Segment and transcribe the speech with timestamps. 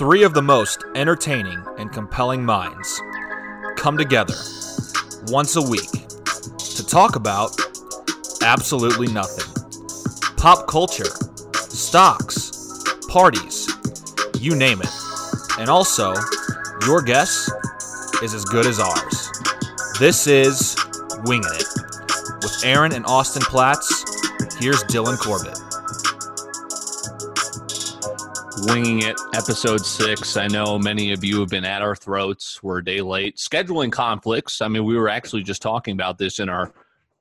[0.00, 3.02] Three of the most entertaining and compelling minds
[3.76, 4.32] come together
[5.26, 7.54] once a week to talk about
[8.40, 9.44] absolutely nothing
[10.38, 11.04] pop culture,
[11.52, 12.50] stocks,
[13.10, 13.68] parties,
[14.38, 14.88] you name it.
[15.58, 16.14] And also,
[16.86, 17.50] your guess
[18.22, 19.30] is as good as ours.
[19.98, 20.76] This is
[21.26, 21.66] Winging It.
[22.42, 24.02] With Aaron and Austin Platts,
[24.58, 25.59] here's Dylan Corbett.
[28.62, 30.36] Winging It, episode six.
[30.36, 32.62] I know many of you have been at our throats.
[32.62, 33.36] We're a day late.
[33.36, 34.60] Scheduling conflicts.
[34.60, 36.72] I mean, we were actually just talking about this in our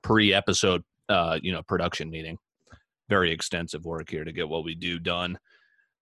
[0.02, 2.38] pre-episode, uh, you know, production meeting.
[3.08, 5.40] Very extensive work here to get what we do done.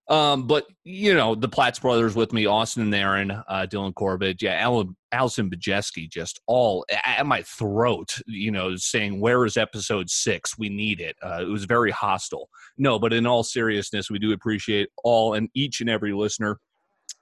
[0.10, 4.42] Um, but you know, the Platts brothers with me, Austin and Aaron, uh, Dylan Corbett,
[4.42, 10.10] yeah, Alan, Allison Bajeski, just all at my throat, you know, saying, Where is episode
[10.10, 10.58] six?
[10.58, 11.18] We need it.
[11.22, 12.50] Uh, it was very hostile.
[12.78, 16.58] No, but in all seriousness, we do appreciate all and each and every listener.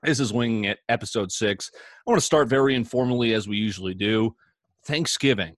[0.04, 1.72] This is Winging It, episode six.
[1.74, 4.36] I want to start very informally, as we usually do.
[4.86, 5.56] Thanksgiving.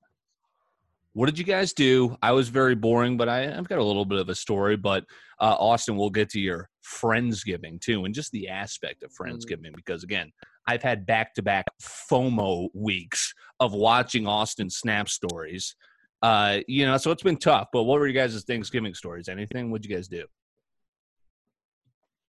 [1.12, 2.16] What did you guys do?
[2.22, 4.78] I was very boring, but I, I've got a little bit of a story.
[4.78, 5.04] But
[5.42, 9.24] uh, Austin, we'll get to your Friendsgiving too, and just the aspect of Mm-hmm.
[9.24, 10.32] Friendsgiving, because again,
[10.68, 15.76] I've had back to back FOMO weeks of watching Austin snap stories.
[16.22, 17.68] Uh, you know, so it's been tough.
[17.72, 19.28] But what were you guys' Thanksgiving stories?
[19.28, 19.70] Anything?
[19.70, 20.26] What'd you guys do?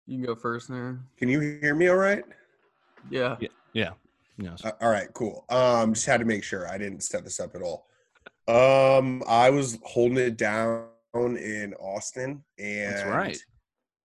[0.06, 1.00] You can go first there.
[1.18, 2.24] Can you hear me all right?
[3.10, 3.38] Yeah.
[3.74, 3.92] Yeah.
[4.38, 4.56] Yeah.
[4.64, 5.46] Uh, all right, cool.
[5.50, 7.88] Um, just had to make sure I didn't set this up at all.
[8.48, 13.38] Um, I was holding it down in Austin, and That's right.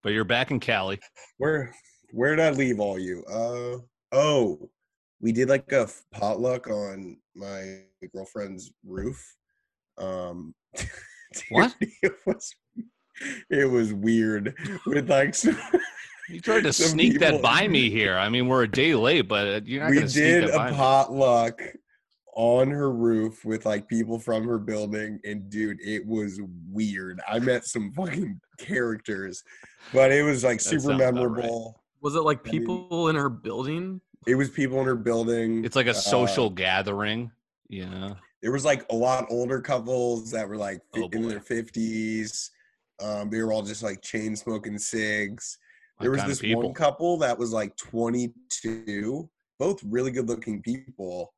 [0.03, 1.01] But you're back in Cali.
[1.39, 1.75] Where
[2.13, 3.25] where did I leave all you?
[3.25, 3.79] Uh
[4.13, 4.71] oh,
[5.21, 7.81] we did like a potluck on my
[8.15, 9.37] girlfriend's roof.
[9.99, 10.55] Um,
[11.51, 11.75] What?
[12.03, 12.55] It was
[13.51, 14.55] it was weird
[14.87, 15.59] with like some,
[16.29, 18.17] You tried to sneak that by me here.
[18.17, 20.77] I mean, we're a day late, but you're not we did that a by me.
[22.39, 26.41] Potluck on her roof with like people from her building and dude it was
[26.71, 27.21] weird.
[27.29, 29.43] I met some fucking characters
[29.93, 31.15] but it was like super sounds about right.
[31.15, 31.83] memorable.
[32.01, 34.01] Was it like I mean- people in her building?
[34.27, 37.31] it was people in her building It's like a uh, social gathering,
[37.69, 38.15] yeah.
[38.43, 41.29] There was like a lot older couples that were like fi- Oh, in boy.
[41.29, 42.51] their 50s
[43.01, 45.59] um they were all just like chain smoking cigs.
[45.99, 51.33] My there was this one couple that was like 22 both really good looking people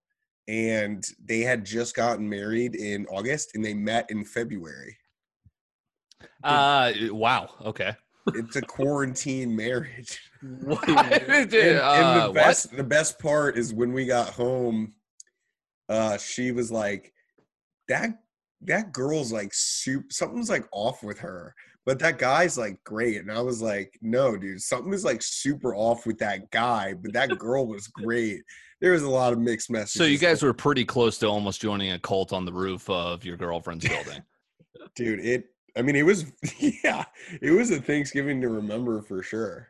[0.49, 4.97] and they had just gotten married in august and they met in february
[6.43, 7.49] Uh, wow.
[7.65, 7.95] Okay.
[8.35, 10.89] it's a quarantine marriage What?
[10.89, 14.93] and, and Uh, the best the best part is when we got home
[15.89, 17.13] uh she was like
[17.89, 18.11] that
[18.63, 21.55] that girl's like soup something's like off with her
[21.87, 25.75] but that guy's like great and i was like no dude something is like super
[25.75, 28.43] off with that guy but that girl was great
[28.81, 31.61] there was a lot of mixed messages So you guys were pretty close to almost
[31.61, 34.23] joining a cult on the roof of your girlfriend's building.
[34.97, 35.45] dude it
[35.77, 36.25] i mean it was
[36.59, 37.05] yeah
[37.41, 39.69] it was a thanksgiving to remember for sure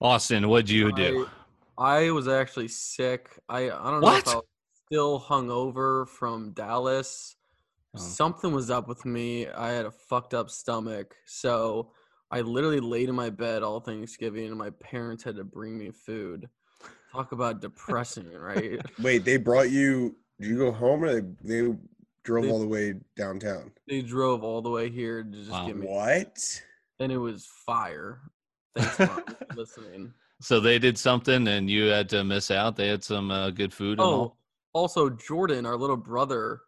[0.00, 1.28] Austin, what'd you do?
[1.76, 3.38] I was actually sick.
[3.50, 4.18] I I don't know What?
[4.26, 4.44] if I was
[4.86, 7.36] still hungover from Dallas.
[7.94, 7.98] Oh.
[7.98, 9.46] Something was up with me.
[9.48, 11.14] I had a fucked up stomach.
[11.26, 11.92] So
[12.30, 15.90] I literally laid in my bed all Thanksgiving and my parents had to bring me
[15.90, 16.48] food.
[17.12, 18.80] Talk about depressing, right?
[19.00, 21.76] wait they brought you did you go home or they, they
[22.24, 25.66] drove They- all the way downtown They drove all the way here to just Wow.
[25.66, 26.38] give me what
[27.00, 28.20] and it was fire.
[28.76, 29.24] Thanks for
[29.56, 30.12] listening.
[30.42, 32.76] So they did something and you had to miss out.
[32.76, 33.92] They had some uh, good food.
[33.92, 34.36] And Oh, all.
[34.74, 36.60] also Jordan, our little brother,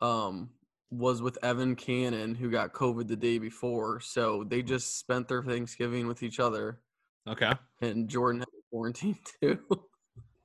[0.00, 0.50] um,
[0.90, 4.00] was with Evan Cannon, who got COVID the day before.
[4.00, 6.80] So they just spent their Thanksgiving with each other,
[7.28, 7.52] okay.
[7.82, 9.58] and Jordan had quarantine too.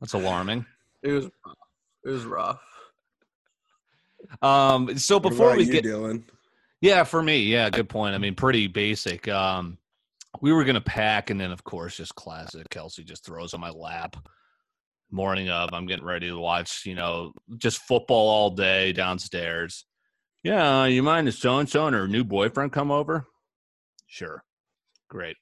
[0.03, 0.66] That's alarming.
[1.02, 1.56] it was rough.
[2.03, 2.62] It was rough.
[4.41, 6.24] Um, so before about we you, get Dylan?
[6.81, 8.14] Yeah, for me, yeah, good point.
[8.14, 9.30] I mean, pretty basic.
[9.30, 9.78] Um,
[10.41, 12.70] we were gonna pack, and then of course, just classic.
[12.70, 14.17] Kelsey just throws on my lap.
[15.09, 19.85] Morning of, I'm getting ready to watch, you know, just football all day downstairs.
[20.44, 23.26] Yeah, you mind if so and so and her new boyfriend come over?
[24.08, 24.44] Sure,
[25.08, 25.38] great.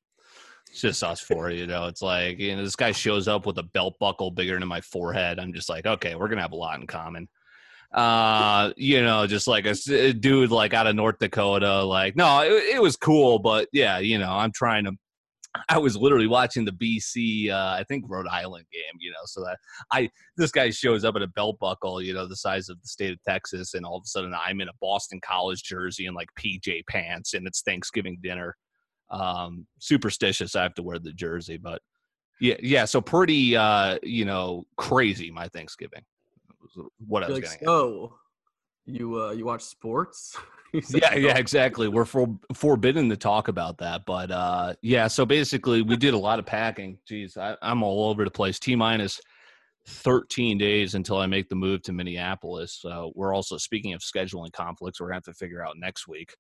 [0.72, 1.88] It's just us four, you know.
[1.88, 4.82] It's like you know, this guy shows up with a belt buckle bigger than my
[4.82, 5.40] forehead.
[5.40, 7.28] I'm just like, okay, we're gonna have a lot in common
[7.94, 12.76] uh you know just like a dude like out of north dakota like no it,
[12.76, 14.94] it was cool but yeah you know i'm trying to
[15.68, 19.44] i was literally watching the bc uh i think rhode island game you know so
[19.44, 19.58] that
[19.92, 22.88] i this guy shows up in a belt buckle you know the size of the
[22.88, 26.16] state of texas and all of a sudden i'm in a boston college jersey and
[26.16, 28.56] like pj pants and it's thanksgiving dinner
[29.12, 30.56] Um, superstitious.
[30.56, 31.82] I have to wear the jersey, but
[32.40, 32.86] yeah, yeah.
[32.86, 35.30] So pretty, uh, you know, crazy.
[35.30, 36.02] My Thanksgiving.
[37.08, 37.68] What I was Like, getting.
[37.68, 38.10] at.
[38.86, 40.38] you uh, you watch sports?
[40.74, 45.26] You yeah yeah exactly we're for, forbidden to talk about that but uh yeah so
[45.26, 48.74] basically we did a lot of packing jeez I, i'm all over the place t
[48.78, 49.20] minus
[49.90, 54.54] 13 days until i make the move to minneapolis so we're also speaking of scheduling
[54.54, 56.34] conflicts we're gonna have to figure out next week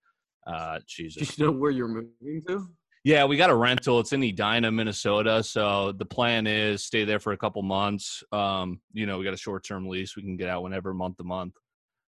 [0.47, 2.67] uh Do jesus you know where you're moving to?
[3.03, 3.99] yeah we got a rental.
[3.99, 5.43] It's in edina minnesota.
[5.43, 8.23] So the plan is stay there for a couple months.
[8.31, 10.15] Um you know we got a short-term lease.
[10.15, 11.55] We can get out whenever month to month.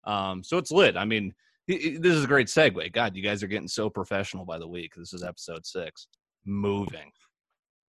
[0.06, 0.95] Um so it's lit.
[0.98, 1.33] I mean
[1.69, 2.92] i- i- this is a great segue.
[2.94, 4.94] God you guys are getting so professional by the week.
[4.95, 6.07] This is episode six.
[6.45, 7.12] Moving.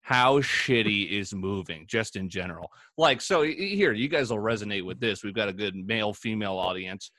[0.01, 2.69] How shitty is moving just in general?
[2.97, 5.23] Like so here you guys will resonate with this.
[5.23, 7.09] We've got a good male female audience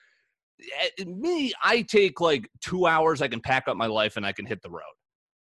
[1.06, 4.46] me i take like two hours i can pack up my life and i can
[4.46, 4.82] hit the road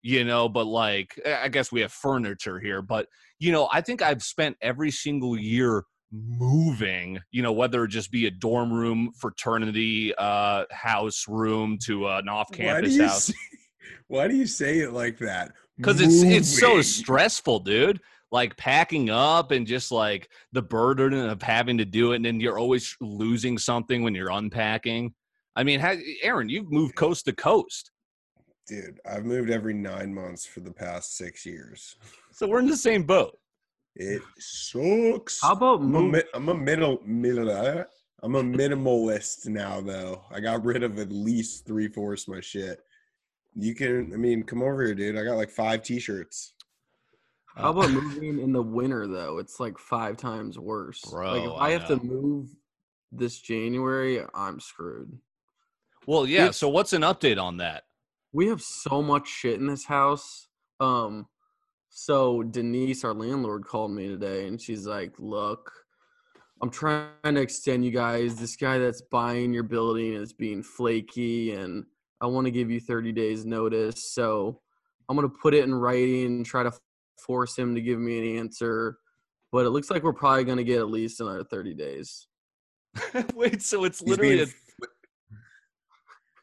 [0.03, 3.07] you know but like eh, i guess we have furniture here but
[3.39, 8.11] you know i think i've spent every single year moving you know whether it just
[8.11, 13.25] be a dorm room fraternity uh house room to an off-campus you house.
[13.25, 13.35] say,
[14.09, 15.53] why do you say it like that?
[15.77, 18.01] because it's it's so stressful dude
[18.35, 22.41] like packing up and just like the burden of having to do it and then
[22.41, 25.15] you're always losing something when you're unpacking
[25.55, 27.93] i mean how, aaron you've moved coast to coast
[28.67, 31.97] Dude, I've moved every nine months for the past six years.
[32.33, 33.39] so we're in the same boat
[33.95, 35.41] It sucks.
[35.43, 36.13] How about I'm a, move?
[36.13, 37.85] mi- I'm a middle, middle uh,
[38.23, 40.25] I'm a minimalist now though.
[40.31, 42.81] I got rid of at least three fourths of my shit.
[43.55, 45.19] You can I mean, come over here, dude.
[45.19, 46.54] I got like five t-shirts.
[47.57, 49.39] How Uh, about moving in the winter though?
[49.39, 51.05] It's like five times worse.
[51.13, 52.49] like if I, I have to move
[53.13, 55.17] this January, I'm screwed.
[56.07, 57.85] well yeah It's- so what's an update on that
[58.33, 60.49] We have so much shit in this house.
[60.81, 61.29] Um,
[61.89, 65.71] so Denise, our landlord, called me today, and she's like, "Look,
[66.61, 68.35] I'm trying to extend you guys.
[68.35, 71.85] This guy that's buying your building is being flaky, and
[72.21, 74.13] I want to give you 30 days notice.
[74.13, 74.61] So
[75.09, 76.73] I'm gonna put it in writing and try to
[77.19, 78.99] force him to give me an answer.
[79.53, 82.27] But it looks like we're probably gonna get at least another 30 days.
[83.35, 84.87] wait so it's He's literally being, a,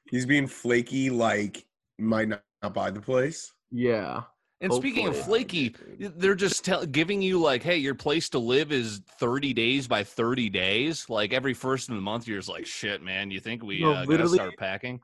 [0.10, 1.66] he's being flaky like
[1.98, 3.52] might not, not buy the place.
[3.72, 4.24] Yeah.
[4.60, 8.72] and speaking of flaky they're just tell, giving you like hey your place to live
[8.74, 12.66] is 30 days by 30 days like every first of the month you're just like
[12.66, 15.00] shit man you think we No, uh, gotta start packing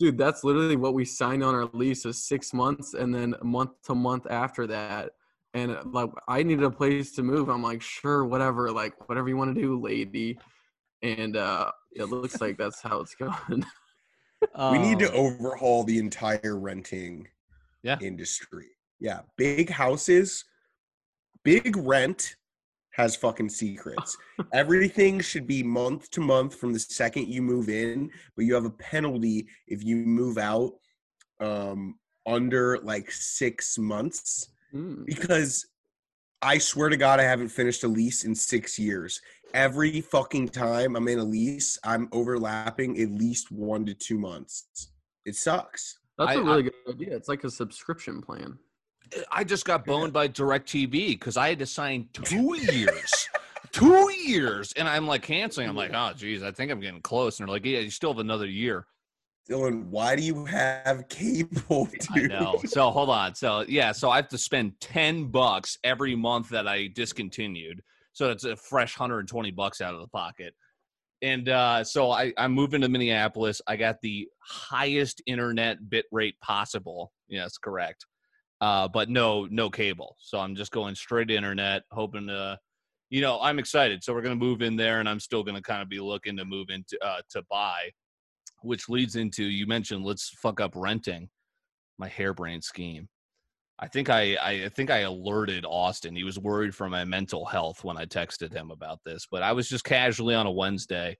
[0.00, 3.70] Dude, that's literally what we signed on our lease is six months, and then month
[3.84, 5.12] to month after that.
[5.54, 7.48] And uh, like, I needed a place to move.
[7.48, 10.38] I'm like, sure, whatever, like whatever you want to do, lady.
[11.02, 13.14] And uh, it looks like that's how it's
[13.48, 13.64] going.
[14.70, 17.28] we need to Um, overhaul the entire renting
[17.82, 17.98] Yeah.
[18.00, 18.66] industry.
[18.98, 20.44] Yeah, big houses,
[21.44, 22.36] big rent
[22.94, 24.16] has fucking secrets.
[24.52, 28.64] Everything should be month to month from the second you move in, but you have
[28.64, 30.72] a penalty if you move out
[31.40, 35.04] um under like 6 months Mm.
[35.06, 35.66] because
[36.42, 39.20] I swear to God, I haven't finished a lease in six years.
[39.54, 44.88] Every fucking time I'm in a lease, I'm overlapping at least one to two months.
[45.24, 46.00] It sucks.
[46.18, 47.14] That's I- a I- really good idea.
[47.16, 48.58] It's like a subscription plan.
[49.30, 53.28] I just got boned by DirecTV because I had to sign two years.
[53.72, 54.72] two years.
[54.76, 55.68] And I'm like canceling.
[55.68, 57.38] I'm like, oh geez, I think I'm getting close.
[57.38, 58.86] And they're like, Yeah, you still have another year.
[59.50, 62.30] Dylan, why do you have cable, I dude?
[62.30, 62.60] know.
[62.64, 63.34] So hold on.
[63.34, 67.82] So yeah, so I have to spend 10 bucks every month that I discontinued.
[68.12, 70.54] So it's a fresh 120 bucks out of the pocket.
[71.20, 73.60] And uh, so I, I'm moving to Minneapolis.
[73.66, 77.12] I got the highest internet bit rate possible.
[77.28, 78.06] Yes, correct.
[78.64, 80.16] Uh, but no, no cable.
[80.18, 82.58] So I'm just going straight internet, hoping to,
[83.10, 84.02] you know, I'm excited.
[84.02, 86.46] So we're gonna move in there, and I'm still gonna kind of be looking to
[86.46, 87.90] move into uh, to buy,
[88.62, 91.28] which leads into you mentioned let's fuck up renting
[91.98, 93.06] my harebrained scheme.
[93.80, 96.16] I think I, I think I alerted Austin.
[96.16, 99.52] He was worried for my mental health when I texted him about this, but I
[99.52, 101.18] was just casually on a Wednesday.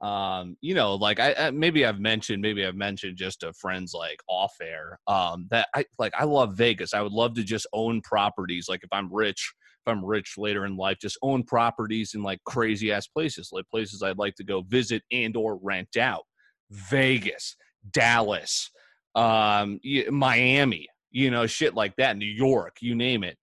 [0.00, 3.92] Um, you know, like I, I maybe I've mentioned, maybe I've mentioned just to friends
[3.94, 4.98] like off air.
[5.08, 6.94] Um, that I like I love Vegas.
[6.94, 8.66] I would love to just own properties.
[8.68, 9.52] Like if I'm rich,
[9.84, 13.68] if I'm rich later in life, just own properties in like crazy ass places, like
[13.70, 16.22] places I'd like to go visit and or rent out.
[16.70, 17.56] Vegas,
[17.90, 18.70] Dallas,
[19.14, 22.16] um, Miami, you know, shit like that.
[22.16, 23.36] New York, you name it.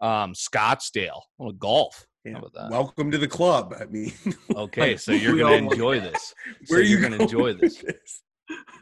[0.00, 1.20] Um, Scottsdale,
[1.58, 2.06] golf.
[2.24, 2.32] Yeah.
[2.32, 2.70] How about that?
[2.70, 3.74] Welcome to the club.
[3.80, 4.12] I mean,
[4.54, 6.12] Okay, so you're gonna enjoy that.
[6.12, 6.34] this.
[6.64, 7.76] So where are you you're gonna enjoy this.
[7.76, 8.22] this?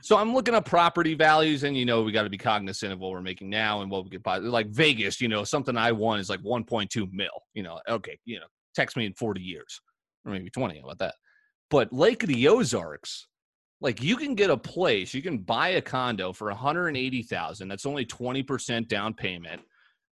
[0.02, 3.00] So I'm looking at property values, and you know we got to be cognizant of
[3.00, 4.38] what we're making now and what we could buy.
[4.38, 7.28] Like Vegas, you know, something I won is like 1.2 mil.
[7.54, 9.80] You know, okay, you know, text me in 40 years
[10.24, 10.78] or maybe 20.
[10.78, 11.14] How about that?
[11.70, 13.26] But Lake of the Ozarks,
[13.80, 17.68] like you can get a place, you can buy a condo for 180,000.
[17.68, 19.60] That's only 20% down payment.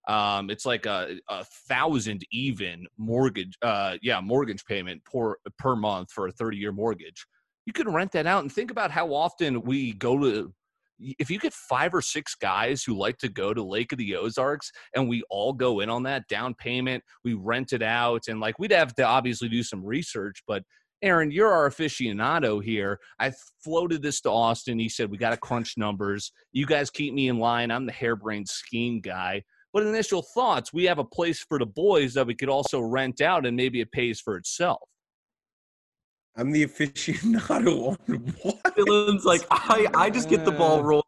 [0.06, 6.12] Um, it's like a, a thousand even mortgage, uh, yeah, mortgage payment per per month
[6.12, 7.26] for a 30 year mortgage.
[7.66, 10.52] You can rent that out and think about how often we go to.
[10.98, 14.16] If you get five or six guys who like to go to Lake of the
[14.16, 18.40] Ozarks and we all go in on that down payment, we rent it out, and
[18.40, 20.62] like we'd have to obviously do some research, but
[21.02, 22.98] Aaron, you're our aficionado here.
[23.18, 23.32] I
[23.62, 24.78] floated this to Austin.
[24.78, 26.32] He said, We got to crunch numbers.
[26.52, 27.70] You guys keep me in line.
[27.70, 29.42] I'm the harebrained scheme guy.
[29.76, 33.20] But initial thoughts, we have a place for the boys that we could also rent
[33.20, 34.80] out and maybe it pays for itself.
[36.34, 38.74] I'm the aficionado on what?
[38.74, 41.04] Dylan's like, I, I just get the ball rolling.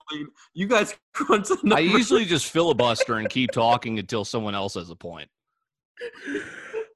[0.52, 4.90] You guys crunch the I usually just filibuster and keep talking until someone else has
[4.90, 5.30] a point.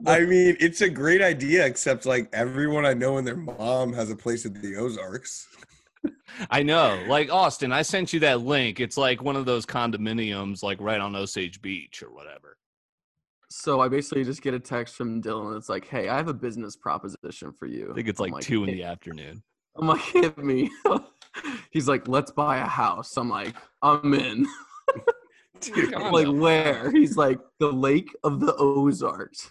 [0.06, 4.10] I mean, it's a great idea, except like everyone I know and their mom has
[4.10, 5.48] a place at the Ozarks.
[6.50, 7.02] I know.
[7.08, 8.80] Like Austin, I sent you that link.
[8.80, 12.56] It's like one of those condominiums like right on Osage Beach or whatever.
[13.50, 15.56] So I basically just get a text from Dylan.
[15.58, 17.90] It's like, hey, I have a business proposition for you.
[17.90, 19.42] I think it's I'm like, two in the afternoon.
[19.76, 20.70] I'm like, hit me.
[21.70, 23.16] He's like, let's buy a house.
[23.16, 24.46] I'm like, I'm in.
[25.60, 26.90] Dude, I'm like, where?
[26.90, 29.50] He's like, the Lake of the Ozarks.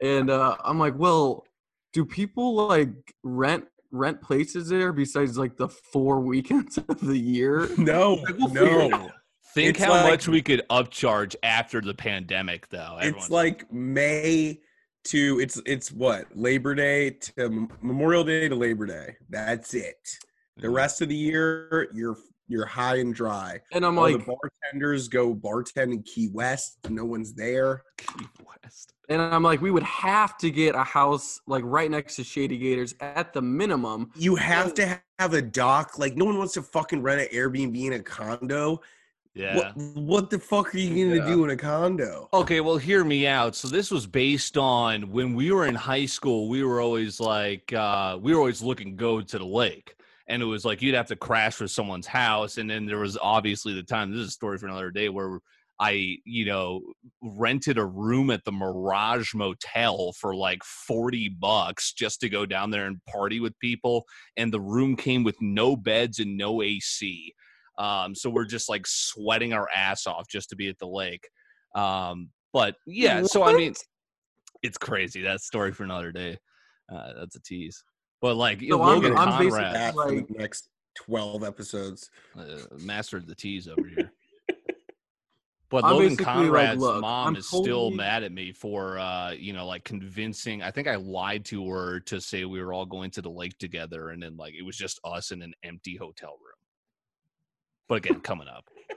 [0.00, 1.44] And uh, I'm like, well,
[1.92, 2.90] do people like
[3.22, 7.68] rent rent places there besides like the four weekends of the year?
[7.78, 9.10] no, We'll no.
[9.54, 12.98] Think It's how like- much we could upcharge after the pandemic, though.
[13.00, 14.60] It's like May
[15.04, 19.16] to it's it's what Labor Day to Memorial Day to Labor Day.
[19.30, 19.96] That's it.
[20.56, 20.74] The mm.
[20.74, 22.16] rest of the year, you're
[22.48, 23.60] you're high and dry.
[23.72, 24.36] And I'm All like, the
[24.72, 26.78] bartenders go bartend in Key West.
[26.88, 27.82] No one's there.
[27.98, 28.92] Key West.
[29.08, 32.58] And I'm like, we would have to get a house like right next to Shady
[32.58, 34.10] Gators at the minimum.
[34.16, 35.98] You have to have a dock.
[35.98, 38.80] Like no one wants to fucking rent an Airbnb in a condo.
[39.34, 39.56] Yeah.
[39.56, 41.34] What what the fuck are you gonna Yeah.
[41.34, 42.28] do in a condo?
[42.32, 43.54] Okay, well, hear me out.
[43.54, 46.48] So this was based on when we were in high school.
[46.48, 49.94] We were always like, uh, we were always looking go to the lake,
[50.26, 53.18] and it was like you'd have to crash with someone's house, and then there was
[53.20, 54.10] obviously the time.
[54.10, 55.38] This is a story for another day where
[55.78, 56.80] I, you know,
[57.22, 62.70] rented a room at the Mirage Motel for like forty bucks just to go down
[62.70, 64.04] there and party with people,
[64.36, 67.34] and the room came with no beds and no AC.
[67.78, 71.28] Um, so we're just like sweating our ass off just to be at the lake.
[71.74, 73.74] Um, but yeah, so I mean,
[74.62, 75.20] it's crazy.
[75.22, 76.38] That story for another day.
[76.90, 77.84] Uh, that's a tease.
[78.22, 82.10] But like So I'm- Logan I'm Conrad, like- the next twelve episodes.
[82.38, 84.10] uh, mastered the tease over here.
[85.68, 89.32] But I'm Logan like, Conrad's look, mom I'm is still mad at me for, uh,
[89.32, 90.62] you know, like convincing.
[90.62, 93.58] I think I lied to her to say we were all going to the lake
[93.58, 96.54] together, and then like it was just us in an empty hotel room.
[97.88, 98.68] But again, coming up.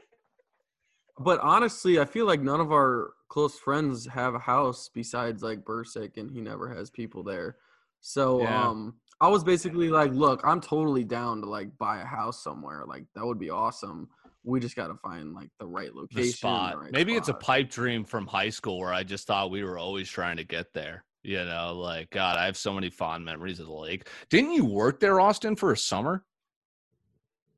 [1.22, 5.66] But honestly, I feel like none of our close friends have a house besides like
[5.66, 7.58] Bursick, and he never has people there.
[8.00, 8.70] So Yeah.
[8.70, 12.86] um, I was basically like, look, I'm totally down to like buy a house somewhere.
[12.88, 14.08] Like that would be awesome.
[14.44, 16.16] We just got to find like the right location.
[16.22, 16.80] the and spot.
[16.80, 19.78] right Maybe it's a pipe dream from high school where I just thought we were
[19.78, 21.04] always trying to get there.
[21.24, 24.08] You know, like God, I have so many fond memories of the lake.
[24.30, 26.24] Didn't you work there, Austin, for a summer?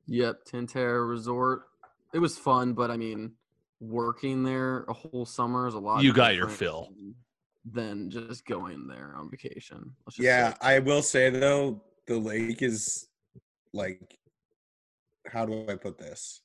[0.08, 1.62] Yep, Tan-Tar-A Resort.
[2.12, 3.32] It was fun, but I mean,
[3.80, 6.02] working there a whole summer is a lot.
[6.02, 6.92] You got your fill.
[7.64, 9.92] Than just going there on vacation.
[10.04, 10.56] Let's just Yeah, say.
[10.60, 13.06] I will say though, the lake is
[13.72, 14.18] like
[15.28, 16.41] how do I put this?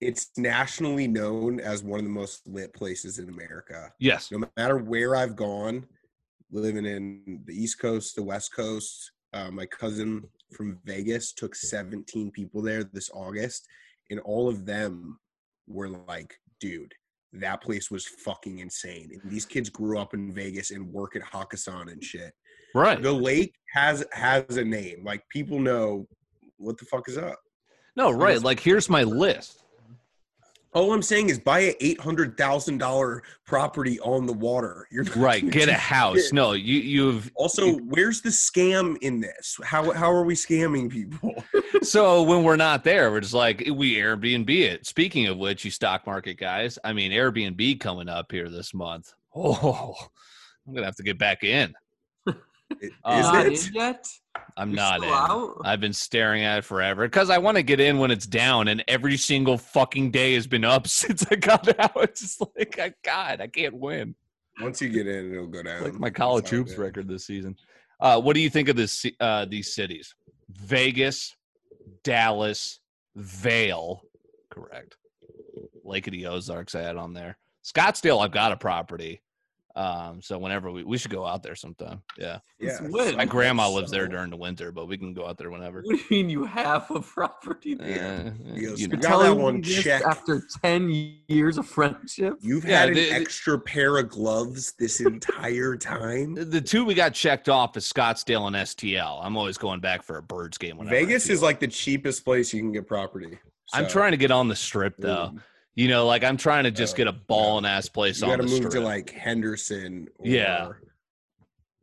[0.00, 3.92] It's nationally known as one of the most lit places in America.
[3.98, 4.30] Yes.
[4.30, 5.86] No matter where I've gone,
[6.50, 12.30] living in the East Coast, the West Coast, uh, my cousin from Vegas took 17
[12.30, 13.66] people there this August,
[14.10, 15.18] and all of them
[15.66, 16.92] were like, dude,
[17.32, 19.10] that place was fucking insane.
[19.12, 22.32] And these kids grew up in Vegas and work at Hakkasan and shit
[22.74, 23.00] Right.
[23.00, 25.02] the lake has has a name.
[25.04, 26.06] Like people know
[26.58, 27.38] what the fuck is up.
[27.96, 28.40] No, right.
[28.42, 29.64] Like here's my list.
[30.76, 34.86] All I'm saying is buy a eight hundred thousand dollar property on the water.
[34.90, 35.48] You're Right.
[35.48, 36.24] Get a house.
[36.24, 36.34] shit.
[36.34, 39.58] No, you you've Also, where's the scam in this?
[39.64, 41.42] How how are we scamming people?
[41.82, 44.86] so when we're not there, we're just like we Airbnb it.
[44.86, 49.14] Speaking of which, you stock market guys, I mean Airbnb coming up here this month.
[49.34, 49.94] Oh,
[50.68, 51.72] I'm gonna have to get back in.
[52.80, 53.66] Is Uh, not it?
[53.68, 54.06] in yet?
[54.56, 55.08] I'm You're not in.
[55.10, 55.56] out?
[55.64, 58.68] I've been staring at it forever because I want to get in when it's down,
[58.68, 61.92] and every single fucking day has been up since I got out.
[62.02, 64.14] It's just like, I, God, I can't win.
[64.60, 65.76] Once you get in, it'll go down.
[65.76, 66.78] It's like my That's college how hoops is.
[66.78, 67.56] record this season.
[68.00, 69.04] Uh, what do you think of this?
[69.20, 70.14] Uh, these cities:
[70.50, 71.36] Vegas,
[72.02, 72.80] Dallas,
[73.14, 74.02] Vail.
[74.50, 74.96] Correct.
[75.84, 76.74] Lake of the Ozarks.
[76.74, 77.38] I had on there.
[77.64, 78.24] Scottsdale.
[78.24, 79.22] I've got a property.
[79.76, 82.02] Um, so whenever we we should go out there sometime.
[82.16, 85.36] Yeah, It's Yeah, my grandma lives there during the winter, but we can go out
[85.36, 85.82] there whenever.
[85.82, 88.34] What do you mean you have a property there?
[88.38, 89.02] Eh, Because you we know.
[89.02, 90.02] got Telling that one this check.
[90.06, 90.88] after ten
[91.28, 92.38] years of friendship.
[92.40, 96.34] You've Yeah, had an the- the- extra pair of gloves this entire time.
[96.36, 99.20] The two we got checked off is Scottsdale and STL.
[99.22, 100.78] I'm always going back for a Birds game.
[100.78, 103.38] whenever Vegas is like the cheapest place you can get property.
[103.74, 105.32] I'm trying to get on the strip though.
[105.34, 105.40] mm,
[105.76, 108.26] You know, like I'm trying to just Oh, get a ball and ass place You
[108.26, 108.72] on got to the move strip.
[108.72, 110.08] to like Henderson.
[110.18, 110.68] Or, Yeah.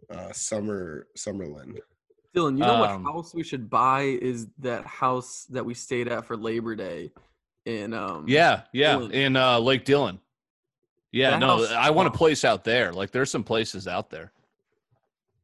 [0.09, 1.77] Uh, Summer Summerlin.
[2.35, 6.07] Dylan, you know Um, what house we should buy is that house that we stayed
[6.07, 7.11] at for Labor Day
[7.65, 9.11] in um yeah, yeah, Dillon.
[9.11, 10.19] in uh, Lake Dillon.
[11.11, 12.91] Yeah, That no, house- I want a place out there.
[12.91, 14.33] Like there's some places out there.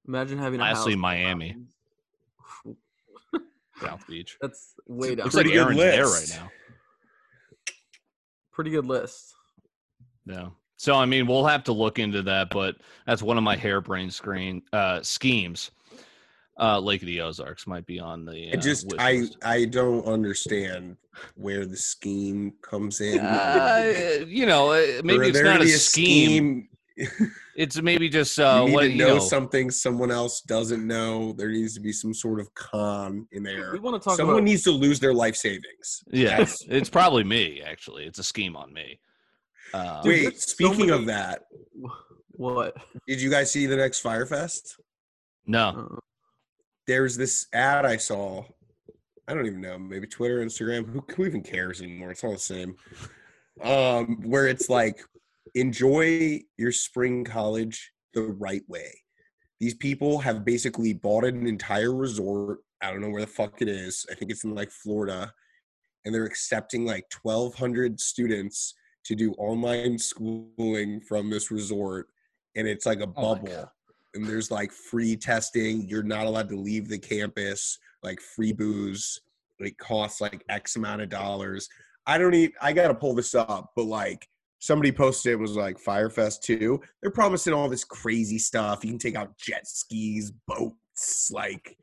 [0.08, 1.56] Imagine having a Lastly, house in Miami.
[3.80, 4.38] South Beach.
[4.42, 5.26] That's way down.
[5.26, 6.52] Looks like pretty good Aaron's there right now.
[8.60, 9.36] Pretty good list.
[10.26, 10.50] Yeah.
[10.76, 12.76] So I mean, we'll have to look into that, but
[13.08, 15.72] that's one of my harebrained screen uh, schemes.
[16.60, 18.52] Uh, Lake of the Ozarks might be on the.
[18.52, 19.38] I Uh, just wish I list.
[19.44, 20.98] I don't understand
[21.36, 23.22] where the scheme comes in.
[23.22, 26.68] Uh, you know, uh, maybe it's not a be scheme.
[27.56, 29.20] It's maybe just uh, you need what to you know, know.
[29.20, 31.34] something someone else doesn't know.
[31.34, 33.72] There needs to be some sort of con in there.
[33.74, 36.04] We want to talk Someone about needs to lose their life savings.
[36.12, 37.62] Yeah, it's probably me.
[37.62, 39.00] Actually, it's a scheme on me.
[39.74, 41.44] Uh, Dude, Wait, there's so speaking many- of that,
[42.32, 42.76] what?
[43.08, 44.78] did you guys see the next Fyre Fest?
[45.46, 46.00] no, Uh,
[46.88, 48.44] There's this ad I saw.
[49.28, 50.90] I don't even know, maybe Twitter, Instagram.
[50.90, 52.12] Who, who even cares anymore?
[52.12, 52.76] It's all the same.
[53.62, 55.02] Um, where it's like,
[55.56, 58.92] enjoy your spring college the right way.
[59.60, 62.60] These people have basically bought an entire resort.
[62.82, 64.06] I don't know where the fuck it is.
[64.10, 65.34] I think it's in like Florida.
[66.06, 68.74] And they're accepting like 1,200 students
[69.06, 72.08] to do online schooling from this resort.
[72.56, 73.48] And it's like a Oh bubble.
[73.48, 73.70] God.
[74.16, 75.88] and there's like free testing.
[75.90, 79.20] You're not allowed to leave the campus, like free booze.
[79.60, 81.68] It costs like X amount of dollars.
[82.08, 84.28] I don't need, I got to pull this up, but like
[84.60, 86.80] somebody posted it was like Fyre Fest 2.
[87.02, 88.84] They're promising all this crazy stuff.
[88.84, 91.78] You can take out jet skis, boats, like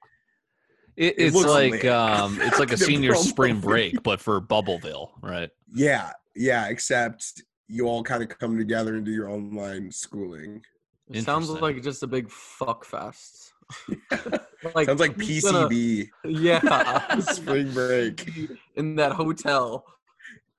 [0.97, 1.87] it, It it's looks like lit.
[1.87, 5.51] um, it's like a senior spring break, but for Bubbleville, right?
[5.75, 10.63] yeah, yeah, except you all kind of come together and do your online schooling.
[11.11, 13.53] it sounds like just a big fuck fest.
[14.75, 18.31] like Sounds like who's gonna- PCB, yeah, spring break,
[18.77, 19.85] in that hotel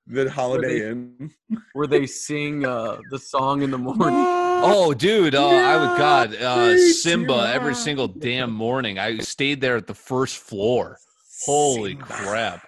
[0.08, 1.30] the Holiday they- Inn.
[1.74, 4.24] where they sing uh, the song in the morning.
[4.60, 5.34] Oh, dude!
[5.34, 8.98] Uh, I would God, uh, Free Simba every single damn morning.
[8.98, 10.98] I stayed there at the first floor.
[11.46, 12.04] Holy Simba.
[12.06, 12.66] crap!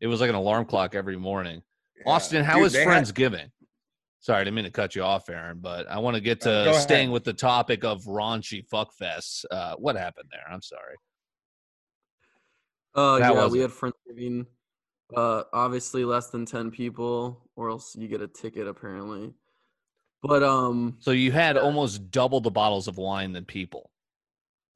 [0.00, 1.62] It was like an alarm clock every morning.
[1.96, 2.12] Yeah.
[2.12, 3.50] Austin, how Dude, was they had-
[4.20, 6.64] Sorry, I didn't mean to cut you off, Aaron, but I want to get Uh,
[6.64, 6.82] to ahead.
[6.82, 9.44] staying with the topic of raunchy fuckfests.
[9.50, 10.42] Uh, what happened there?
[10.52, 10.96] I'm sorry.
[12.94, 13.62] Uh, How yeah, was we it?
[13.62, 14.46] had Friendsgiving.
[15.16, 19.32] Uh, obviously less than ten people, or else you get a ticket apparently.
[20.22, 23.90] But um, So you had almost double the bottles of wine than people.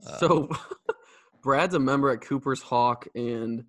[0.06, 0.48] Uh, so
[1.42, 3.64] Brad's a member at Cooper's Hawk, and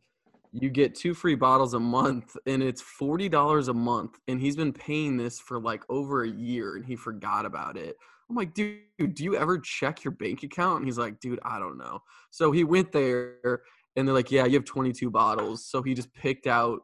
[0.52, 4.56] you get two free bottles a month, and it's forty dollars a month, and he's
[4.56, 7.98] been paying this for like over a year, and he forgot about it.
[8.30, 10.78] I'm like, dude, do you ever check your bank account?
[10.78, 12.00] And he's like, dude, I don't know.
[12.32, 13.62] So he went there,
[13.96, 15.66] and they're like, yeah, you have 22 bottles.
[15.66, 16.80] So he just picked out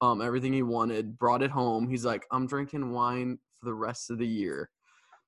[0.00, 1.88] um everything he wanted, brought it home.
[1.88, 4.70] He's like, I'm drinking wine for the rest of the year.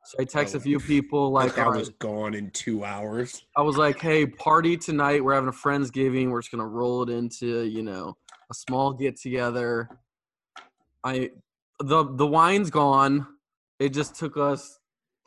[0.05, 3.45] So I text a few people like, I right, was gone in two hours.
[3.57, 5.25] I was like, hey, party tonight.
[5.25, 6.31] We're having a Friendsgiving.
[6.31, 8.17] We're just gonna roll it into, you know,
[8.51, 9.89] a small get together.
[11.03, 11.31] I
[11.81, 13.27] the the wine's gone.
[13.79, 14.79] It just took us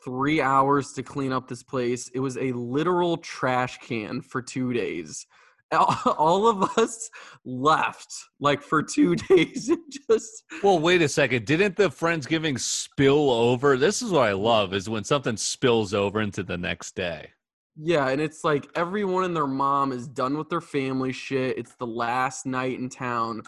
[0.04, 2.08] three hours to clean up this place.
[2.14, 5.26] It was a literal trash can for two days.
[6.18, 7.10] All of us
[7.44, 9.78] left like for two days and
[10.08, 11.46] just Well, wait a second.
[11.46, 13.76] Didn't the Friendsgiving spill over?
[13.76, 17.30] This is what I love is when something spills over into the next day.
[17.76, 21.56] Yeah, and it's like everyone and their mom is done with their family shit.
[21.56, 23.42] It's the last night in town.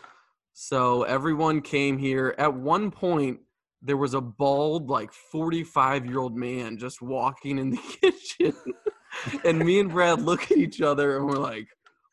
[0.53, 2.35] So everyone came here.
[2.39, 3.41] At one point,
[3.83, 8.55] there was a bald, like 45 year old man just walking in the kitchen.
[9.45, 11.69] and me and Brad look at each other and we're like,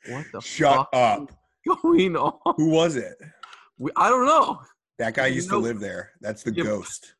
[0.08, 1.32] "What the Shut fuck up.
[1.66, 3.16] is going on?" Who was it?
[3.78, 4.62] We, I don't know.
[4.98, 6.12] That guy You used know- to live there.
[6.22, 7.16] That's the Yeah, ghost.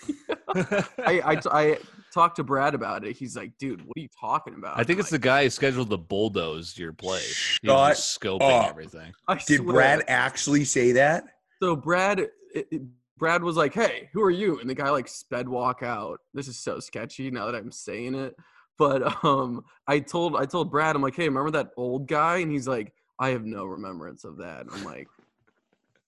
[0.54, 1.78] I, I I
[2.12, 3.16] talked to Brad about it.
[3.16, 5.50] He's like, "Dude, what are you talking about?" I think I'm it's the guy who
[5.50, 7.58] scheduled the bulldoze your place.
[7.62, 8.70] He was Shut scoping up.
[8.70, 9.12] everything.
[9.28, 9.72] I Did swear.
[9.74, 11.24] Brad actually say that?
[11.62, 12.82] So Brad, it, it-
[13.16, 16.18] Brad was like, "Hey, who are you?" And the guy like sped walk out.
[16.34, 18.34] This is so sketchy now that I'm saying it.
[18.78, 22.50] But um, I told I told Brad, I'm like, "Hey, remember that old guy?" And
[22.50, 25.08] he's like, "I have no remembrance of that." I'm like,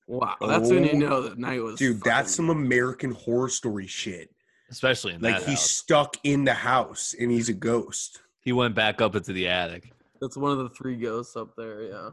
[0.07, 3.87] "Wow, that's when you Oh, know that night was." Dude, that's some American horror story
[3.87, 4.31] shit.
[4.69, 5.71] Especially in Like that he's house.
[5.71, 8.21] stuck in the house and he's a ghost.
[8.41, 9.93] He went back up into the attic.
[10.21, 11.83] That's one of the three ghosts up there.
[11.85, 12.11] Yeah.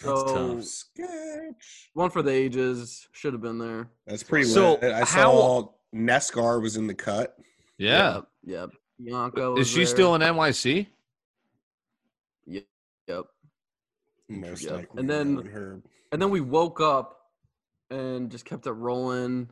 [0.00, 0.64] That's So tough.
[0.64, 1.90] Sketch.
[1.94, 3.90] one for the ages should have been there.
[4.06, 4.84] That's pretty So, lit.
[4.92, 7.36] I how- saw Nescar was in the cut.
[7.78, 8.14] Yeah.
[8.16, 8.26] Yep.
[8.46, 8.70] Yep.
[9.02, 9.86] Bianca Is she there.
[9.86, 10.86] still in NYC?
[12.46, 13.24] Yep.
[14.28, 14.72] Most Yep.
[14.72, 15.00] likely.
[15.00, 15.82] And then- her.
[16.12, 17.30] And then we woke up
[17.90, 19.50] and just kept it rolling.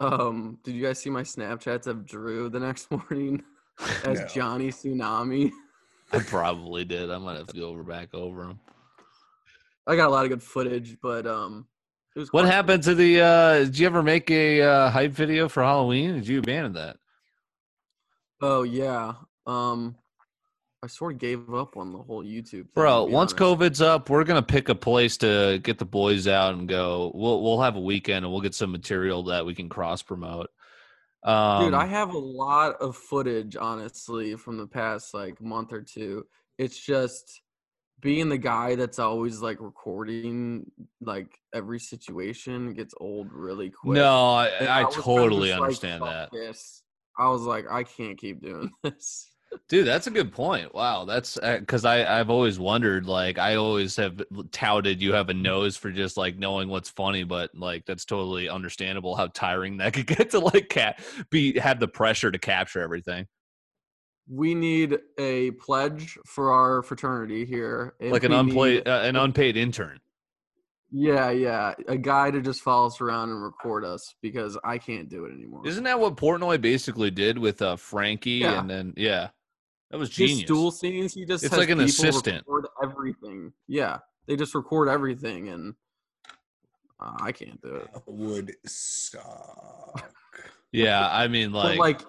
[0.00, 3.42] Um, did you guys see my Snapchats of Drew the next morning
[4.04, 4.26] as No.
[4.26, 5.50] Johnny Tsunami?
[6.12, 7.10] I probably did.
[7.10, 8.60] I might have to go over back over him.
[9.86, 11.66] I got a lot of good footage, but um,
[12.14, 13.20] it was What quite- happened to the?
[13.20, 16.14] uh Did you ever make a uh, hype video for Halloween?
[16.14, 16.98] Did you abandon that?
[18.42, 19.14] Oh yeah.
[19.46, 19.96] Um,
[20.82, 22.50] I sort of gave up on the whole YouTube.
[22.50, 23.36] Thing, Bro, once honest.
[23.36, 27.12] COVID's up, we're gonna pick a place to get the boys out and go.
[27.14, 30.50] We'll we'll have a weekend and we'll get some material that we can cross promote.
[31.22, 35.82] Um, Dude, I have a lot of footage, honestly, from the past like month or
[35.82, 36.26] two.
[36.58, 37.42] It's just
[38.00, 40.68] being the guy that's always like recording
[41.00, 43.98] like every situation gets old really quick.
[43.98, 46.81] no, I, I kinda totally like, understand "Fuck that, this."
[47.18, 49.30] I was like, I can't keep doing this.
[49.68, 49.86] dude.
[49.86, 50.74] That's a good point.
[50.74, 53.06] Wow, that's because I I've always wondered.
[53.06, 57.24] Like, I always have touted you have a nose for just like knowing what's funny,
[57.24, 61.80] but like that's totally understandable how tiring that could get to like cat be have
[61.80, 63.26] the pressure to capture everything.
[64.28, 67.94] We need a pledge for our fraternity here.
[68.00, 70.00] like an unpaid uh, an unpaid intern.
[70.92, 75.08] Yeah, yeah, a guy to just follow us around and record us because I can't
[75.08, 75.66] do it anymore.
[75.66, 78.30] Isn't that what Portnoy basically did with uh, Frankie?
[78.32, 78.60] Yeah.
[78.60, 79.28] And then yeah,
[79.90, 80.46] that was His genius.
[80.46, 82.44] dual scenes, he just It's has like an people assistant.
[82.46, 83.52] Record everything.
[83.68, 85.74] Yeah, they just record everything, and
[87.00, 87.88] uh, I can't do it.
[88.06, 90.12] Would suck.
[90.74, 92.00] Yeah, I mean But like, like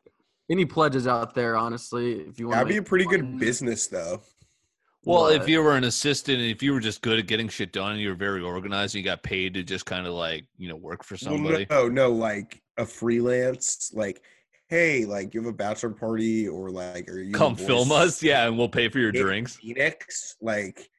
[0.49, 4.21] any pledges out there, honestly, if you want, That'd be a pretty good business though.
[5.05, 7.71] Well, if you were an assistant and if you were just good at getting shit
[7.71, 10.45] done and you were very organized and you got paid to just kind of like
[10.57, 11.67] you know work for somebody.
[11.69, 14.21] no, no, like a freelance, like,
[14.69, 18.47] hey, like you have a bachelor party or like, are you Come film us, yeah,
[18.47, 19.57] and we'll pay for your drinks.
[19.57, 20.89] Phoenix, like,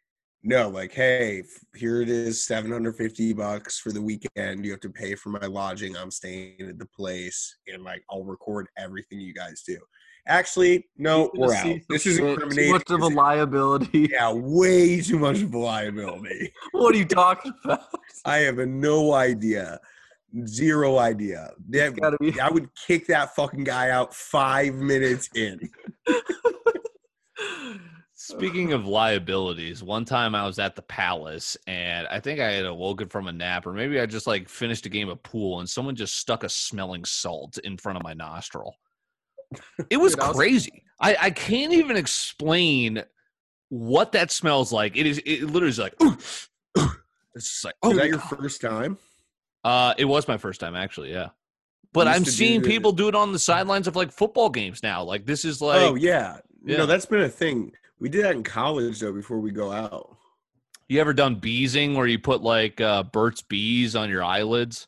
[0.42, 1.42] no, like, hey,
[1.74, 4.64] here it is, seven hundred fifty bucks for the weekend.
[4.64, 5.96] You have to pay for my lodging.
[5.96, 9.78] I'm staying at the place, and like, I'll record everything you guys do.
[10.26, 11.76] Actually, no, we're out.
[11.90, 12.64] This is shit, incriminating.
[12.64, 14.08] Too much of a liability.
[14.12, 16.50] yeah, way too much of a liability.
[16.72, 17.82] what are you talking about?
[18.24, 19.78] I have no idea.
[20.46, 21.50] Zero idea.
[21.68, 25.60] That, gotta be- I would kick that fucking guy out five minutes in.
[28.14, 32.64] Speaking of liabilities, one time I was at the Palace and I think I had
[32.64, 35.68] awoken from a nap, or maybe I just like finished a game of pool and
[35.68, 38.74] someone just stuck a smelling salt in front of my nostril.
[39.90, 40.82] It was Dude, I was- crazy.
[41.00, 43.02] I, I can't even explain
[43.68, 44.96] what that smells like.
[44.96, 46.16] It is it literally is like "Ooh,
[46.78, 46.90] ooh."
[47.34, 48.98] it's just like Oh, oh is that your first time?
[49.64, 51.30] uh it was my first time actually, yeah.
[51.92, 55.02] But I'm seeing do people do it on the sidelines of like football games now.
[55.02, 56.38] Like this is like oh yeah.
[56.64, 56.78] yeah.
[56.78, 57.72] know that's been a thing.
[57.98, 60.16] We did that in college though before we go out.
[60.88, 64.86] You ever done beesing where you put like uh, Burt's Bees on your eyelids?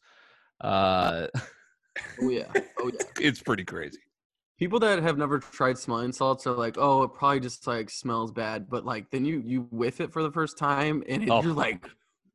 [0.61, 1.29] Uh,
[2.21, 2.45] oh yeah,
[2.79, 3.07] oh yeah.
[3.21, 3.99] it's pretty crazy.
[4.59, 8.33] People that have never tried smelling salts are like, oh, it probably just like smells
[8.33, 8.69] bad.
[8.71, 11.43] But like, then you you whiff it for the first time, and it, Oh.
[11.43, 11.87] you're like,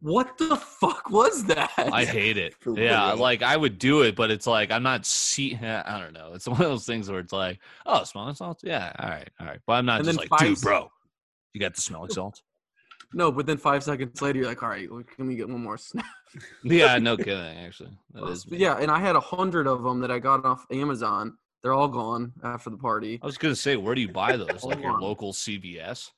[0.01, 1.71] what the fuck was that?
[1.77, 2.53] I hate it.
[2.59, 5.55] For yeah, like I would do it, but it's like I'm not see.
[5.61, 6.33] I don't know.
[6.33, 8.63] It's one of those things where it's like, oh, smelling salts.
[8.63, 9.59] Yeah, all right, all right.
[9.65, 10.91] But I'm not And just then like, dude, bro,
[11.53, 12.43] you got the smelling salts.
[13.13, 15.77] no, but then five seconds later, you're like, all right, can we get one more
[15.77, 16.05] snap?
[16.63, 17.35] yeah, no kidding.
[17.65, 18.45] Actually, that is.
[18.47, 21.35] yeah, and I had a hundred of them that I got off Amazon.
[21.63, 23.19] They're all gone after the party.
[23.21, 24.63] I was gonna say, where do you buy those?
[24.63, 26.09] Like your local CVS?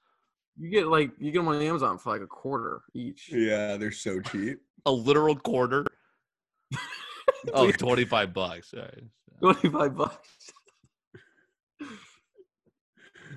[0.58, 3.30] You get like you get them on Amazon for like a quarter each.
[3.32, 4.60] Yeah, they're so cheap.
[4.86, 5.86] A literal quarter.
[7.54, 8.74] oh, 25 bucks.
[8.74, 9.04] All right.
[9.40, 10.28] Twenty five bucks.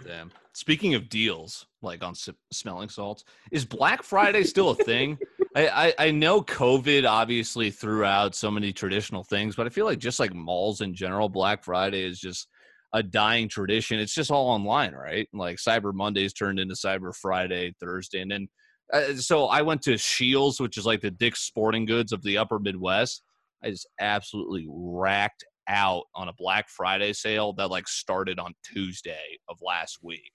[0.04, 0.30] Damn.
[0.52, 5.18] Speaking of deals, like on s- smelling salts, is Black Friday still a thing?
[5.56, 9.86] I, I I know COVID obviously threw out so many traditional things, but I feel
[9.86, 12.48] like just like malls in general, Black Friday is just
[12.92, 13.98] a dying tradition.
[13.98, 15.26] It's just all online, right?
[15.32, 18.48] Like Cyber Mondays turned into Cyber Friday, Thursday, and then
[18.92, 22.38] uh, so I went to Scheels, which is like the Dick's Sporting Goods of the
[22.38, 23.22] Upper Midwest.
[23.64, 29.38] I just absolutely racked out on a Black Friday sale that like started on Tuesday
[29.48, 30.32] of last week.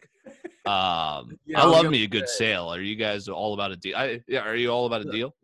[0.66, 2.52] Um, Yeah, I I love me a good say.
[2.52, 2.74] sale.
[2.74, 3.96] Are you guys all about a deal?
[3.98, 5.12] I, yeah, are you all about a Yeah.
[5.12, 5.36] deal?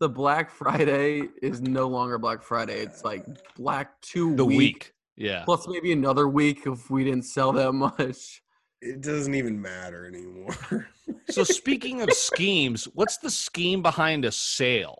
[0.00, 2.80] The Black Friday is no longer Black Friday.
[2.80, 5.44] It's like Black Two The week, week, yeah.
[5.44, 8.42] plus maybe another week if we didn't sell that much.
[8.80, 10.88] It doesn't even matter anymore.
[11.30, 14.98] So speaking of schemes, what's the scheme behind a sale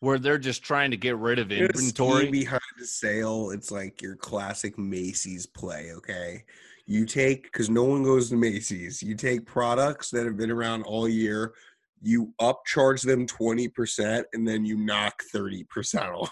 [0.00, 2.30] where they're just trying to get rid of You know, scheme inventory?
[2.32, 3.50] behind the sale.
[3.50, 5.92] It's like your classic Macy's play.
[5.92, 6.44] Okay,
[6.86, 9.02] you take because no one goes to Macy's.
[9.02, 11.54] You take products that have been around all year.
[12.02, 16.30] You upcharge them twenty percent, and then you knock thirty percent off.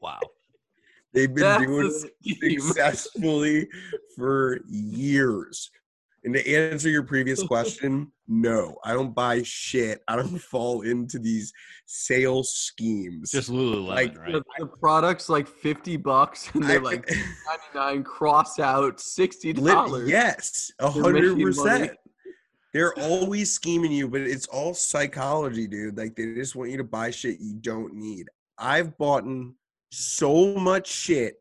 [0.00, 0.20] Wow.
[1.12, 2.60] They've been That's doing the it scheme.
[2.60, 3.68] successfully
[4.16, 5.70] for years.
[6.24, 10.02] And to answer your previous question, no, I don't buy shit.
[10.08, 11.52] I don't fall into these
[11.86, 13.30] sales schemes.
[13.30, 14.32] Just Lululemon, Like, right?
[14.32, 20.08] The, the product's like fifty bucks, and they're like ninety nine cross out sixty dollars.
[20.08, 21.92] yes, a hundred percent.
[22.72, 25.96] They're always scheming you, but it's all psychology, dude.
[25.96, 28.28] Like they just want you to buy shit you don't need.
[28.58, 29.24] I've bought
[29.92, 31.34] so much shit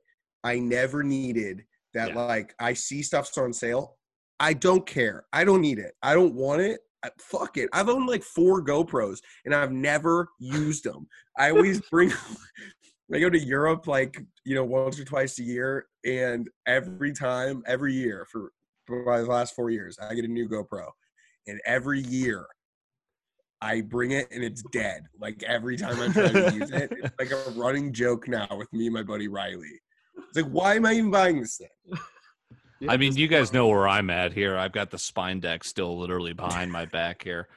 [0.44, 2.26] I never needed that Yeah.
[2.26, 3.98] like I see stuff's on sale.
[4.44, 5.24] I don't care.
[5.32, 5.94] I don't need it.
[6.04, 6.82] I don't want it.
[7.02, 7.70] I- fuck it.
[7.72, 11.08] I've owned like four GoPros and I've never used them.
[11.38, 12.12] I always bring
[13.14, 17.64] I go to Europe like, you know, once or twice a year and every time,
[17.68, 18.52] every year for,
[18.86, 20.88] for my last four years, I get a new GoPro.
[21.48, 22.46] And every year
[23.62, 25.04] I bring it and it's dead.
[25.22, 28.72] Like every time I try to use it, it's like a running joke now with
[28.74, 29.80] me and my buddy Riley.
[30.18, 31.98] It's like, why am I even buying this thing?
[32.84, 34.58] Yeah, I mean, you guys know where I'm at here.
[34.58, 37.48] I've got the spine deck still literally behind my back here.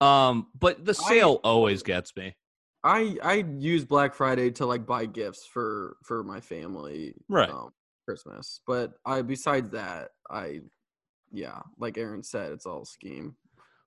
[0.00, 2.34] Um, but the I- sale always gets me.
[2.84, 7.48] I I use Black Friday to like buy gifts for for my family, Right.
[7.50, 7.70] Um,
[8.06, 10.60] Christmas, but I besides that, I
[11.32, 13.34] yeah, like Aaron said, it's all scheme.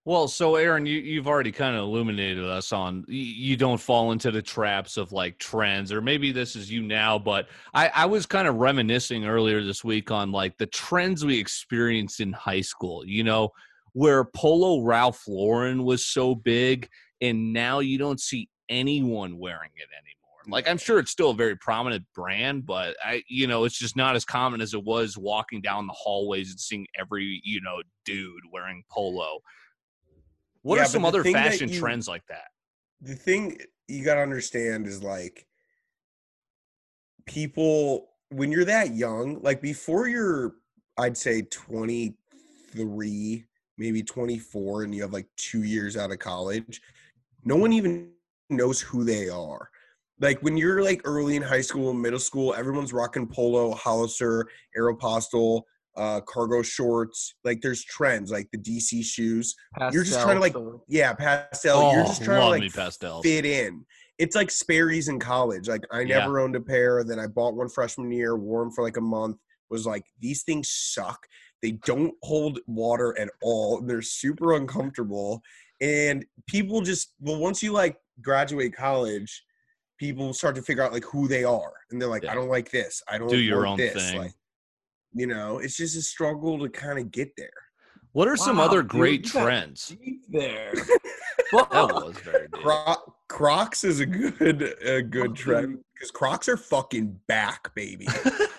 [0.06, 4.32] Well, so Aaron, you, you've already kind of illuminated us on you don't fall into
[4.32, 8.26] the traps of like trends, or maybe this is you now, but I, I was
[8.26, 13.06] kind of reminiscing earlier this week on like the trends we experienced in high school,
[13.06, 13.50] you know,
[13.94, 16.88] where Polo Ralph Lauren was so big,
[17.22, 20.42] and now you don't see anyone wearing it anymore.
[20.48, 23.98] Like I'm sure it's still a very prominent brand, but I, you know, it's just
[23.98, 27.82] not as common as it was walking down the hallways and seeing every, you know,
[28.06, 29.40] dude wearing polo.
[30.62, 32.46] What Yeah, are some other fashion you- trends like that?
[33.02, 35.48] the thing you got to understand is like
[37.26, 40.56] people when you're that young like before you're
[40.98, 43.46] i'd say 23
[43.78, 46.82] maybe 24 and you have like two years out of college
[47.46, 48.12] no one even
[48.50, 49.70] knows who they are
[50.20, 54.46] like when you're like early in high school middle school everyone's rocking polo hollister
[54.78, 55.62] aeropostale
[55.98, 59.56] uh cargo shorts like there's trends like the dc shoes
[59.92, 63.24] You're just trying to, like, so- yeah pastel you're Oh, just trying to like pastels.
[63.26, 63.86] fit in.
[64.20, 65.70] It's like Sperry's in college.
[65.70, 66.20] Like I Yeah.
[66.20, 67.04] never owned a pair.
[67.06, 69.38] Then I bought one freshman year, wore them for like a month.
[69.70, 71.20] Was like these things suck.
[71.62, 73.80] They don't hold water at all.
[73.82, 75.42] They're super uncomfortable.
[75.80, 79.42] And people just well, once you like graduate college,
[79.98, 82.34] people start to figure out like who they are, and they're like, Yeah.
[82.34, 83.02] I don't like this.
[83.10, 83.94] I don't Do your own this.
[83.94, 84.18] thing.
[84.20, 84.34] Like,
[85.14, 87.50] you know, it's just a struggle to kind of get there.
[88.14, 89.96] What are some other dude, great you trends?
[90.04, 90.74] deep there.
[91.52, 92.52] That was very deep.
[92.62, 95.82] Cro- Crocs is a good a good trend mm-hmm.
[95.96, 98.08] because Crocs are fucking back, baby.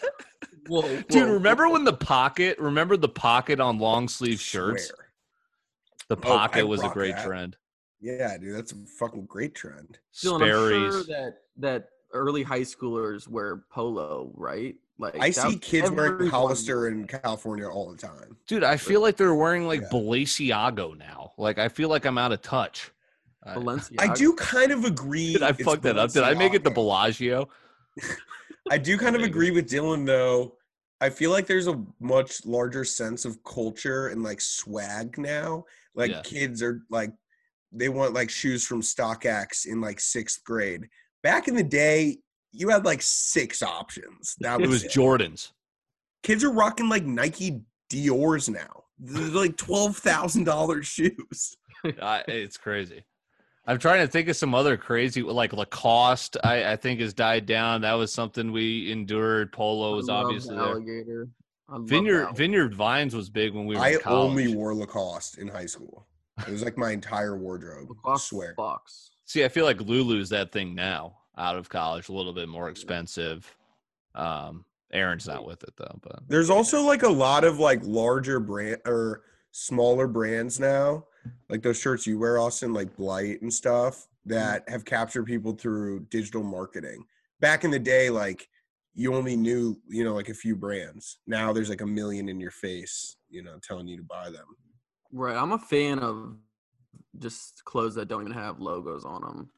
[0.66, 1.74] Whoa, Dude, remember whoa.
[1.74, 2.58] when the pocket?
[2.58, 4.88] Remember the pocket on long sleeve shirts?
[4.88, 5.06] Swear.
[6.08, 7.24] The Oh, pocket was a great that.
[7.24, 7.56] trend.
[8.00, 9.98] Yeah, dude, that's a fucking great trend.
[10.14, 14.74] Dylan, I'm sure that that early high schoolers wear polo, right?
[15.00, 17.06] Like I see kids wearing Hollister in.
[17.06, 18.36] California all the time.
[18.46, 19.88] Dude, I feel like they're wearing like Yeah.
[19.88, 21.32] Balenciaga now.
[21.38, 22.90] Like I feel like I'm out of touch.
[23.42, 24.00] I, Balenciaga.
[24.10, 25.32] I do kind of agree.
[25.32, 26.12] did I it's fuck that up?
[26.12, 26.74] Did I make it the Balenciaga.
[26.74, 27.48] Bellagio?
[28.70, 30.54] I do kind of agree with Dylan though.
[31.00, 35.64] I feel like there's a much larger sense of culture and like swag now.
[35.94, 36.20] Like Yeah.
[36.22, 37.10] kids are like
[37.72, 40.88] they want like shoes from StockX in like sixth grade.
[41.22, 42.18] Back in the day,
[42.52, 44.36] you had like six options.
[44.40, 44.92] That It was, was it.
[44.92, 45.52] Jordans.
[46.22, 48.84] kids are rocking like Nike Dior's now.
[48.98, 51.56] They're like twelve thousand dollars shoes.
[52.02, 53.04] I, it's crazy.
[53.66, 56.36] I'm trying to think of some other crazy like Lacoste.
[56.44, 57.82] I, I think has died down.
[57.82, 59.52] That was something we endured.
[59.52, 60.64] Polo was obviously there.
[60.64, 61.28] alligator.
[61.68, 62.36] I Vineyard.
[62.36, 64.30] Vineyard Vines was big when we were I in college.
[64.30, 66.06] only wore Lacoste in high school.
[66.46, 67.86] It was like my entire wardrobe.
[67.90, 68.54] I Lacoste swear.
[68.56, 69.10] Fox.
[69.26, 71.18] See, I feel like Lulu's that thing now.
[71.40, 73.56] Out of college, a little bit more expensive.
[74.14, 78.40] Um, Aaron's not with it though, but There's also like a lot of like larger
[78.40, 81.06] brand or smaller brands now,
[81.48, 86.06] like those shirts you wear, Austin, like Blight and stuff, that have captured people through
[86.10, 87.04] digital marketing.
[87.40, 88.46] Back in the day, like
[88.94, 91.20] you only knew, you know, like a few brands.
[91.26, 94.44] Now there's like a million in your face, you know, telling you to buy them.
[95.10, 95.36] Right.
[95.36, 96.36] I'm a fan of
[97.18, 99.50] just clothes that don't even have logos on them.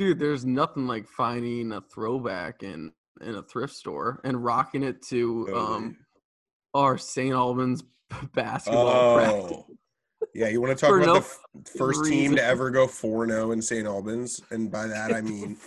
[0.00, 5.02] Dude, there's nothing like finding a throwback in in a thrift store and rocking it
[5.08, 5.96] to um
[6.72, 7.34] our St.
[7.34, 7.84] Albans
[8.32, 9.58] basketball practice.
[9.58, 9.66] Oh,
[10.34, 10.48] yeah.
[10.48, 11.38] You want to talk about no the f-
[11.76, 13.86] first team to ever go 4 0 in St.
[13.86, 14.40] Albans?
[14.50, 15.58] And by that, I mean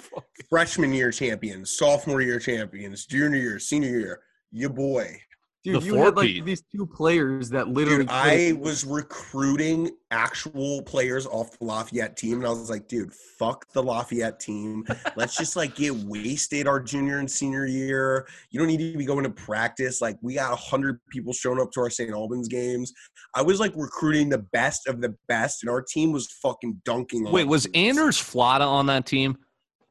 [0.49, 4.21] freshman year champions, sophomore year champions, junior year, senior year.
[4.51, 5.15] Your boy.
[5.63, 6.45] Dude, The you had like four-peat.
[6.45, 12.39] these two players that literally Dude, I was recruiting actual players off the Lafayette team,
[12.39, 14.85] and I was like, dude, fuck the Lafayette team.
[15.15, 18.27] Let's just like get wasted our junior and senior year.
[18.51, 20.01] You don't need to be going to practice.
[20.01, 22.11] Like, we got hundred people showing up to our St.
[22.11, 22.91] Albans games.
[23.33, 27.25] I was like recruiting the best of the best, and our team was fucking dunking.
[27.25, 27.77] on wait, was dudes.
[27.77, 29.37] Anders Flata on that team?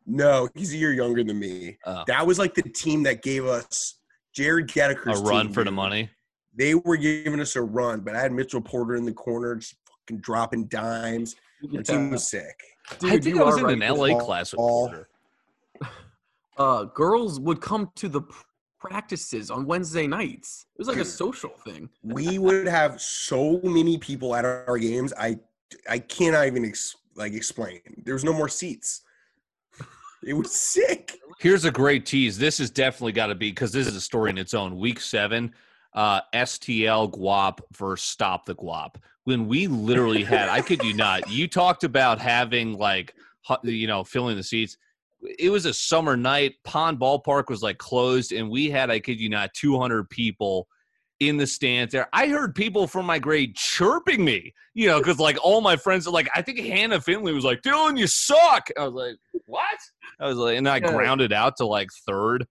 [0.06, 1.78] No, he's a year younger than me.
[1.86, 4.00] Oh, That was like the team that gave us
[4.34, 6.10] Jared a Gettiker's run team, for the money.
[6.54, 9.76] they were giving us a run, but I had Mitchell Porter in the corner, just
[9.88, 11.36] fucking dropping dimes.
[11.74, 12.58] Our team was sick.
[12.98, 13.80] Dude, I think I was in right.
[13.80, 14.88] an LA class with ball.
[14.88, 15.08] Porter.
[16.58, 18.22] uh, girls would come to the
[18.80, 20.66] practices on Wednesday nights.
[20.74, 21.88] It was like a social thing.
[22.02, 25.12] We would have so many people at our games.
[25.18, 25.38] I
[25.88, 27.80] I cannot even ex- like explain.
[28.04, 29.02] There was no more seats.
[30.24, 31.18] It was sick.
[31.40, 32.38] Here's a great tease.
[32.38, 34.78] This has definitely got to be because this is a story in its own.
[34.78, 35.52] Week seven,
[35.94, 38.96] uh, STL Guap versus Stop the Guap.
[39.24, 43.14] When we literally had, I kid you not, you talked about having like,
[43.62, 44.76] you know, filling the seats.
[45.38, 46.54] It was a summer night.
[46.64, 50.66] Pond Ballpark was like closed, and we had, I kid you not, 200 people
[51.28, 52.08] in the stands there.
[52.12, 56.06] I heard people from my grade chirping me, you know, because like all my friends,
[56.06, 59.78] like I think Hannah Finley was like, "Dylan, you suck." I was like, "What?"
[60.20, 62.46] I was like, and I grounded out to like third.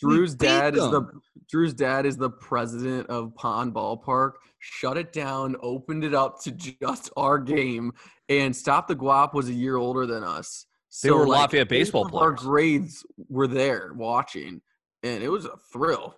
[0.00, 1.04] Drew's beat dad is the.
[1.50, 4.32] Drew's dad is the president of Pond Ballpark.
[4.58, 7.92] Shut it down, opened it up to just our game,
[8.28, 10.66] and Stop the Guap was a year older than us.
[11.02, 14.60] They So, were like, Lafayette baseball both of Our grades were there watching,
[15.02, 16.16] and it was a thrill.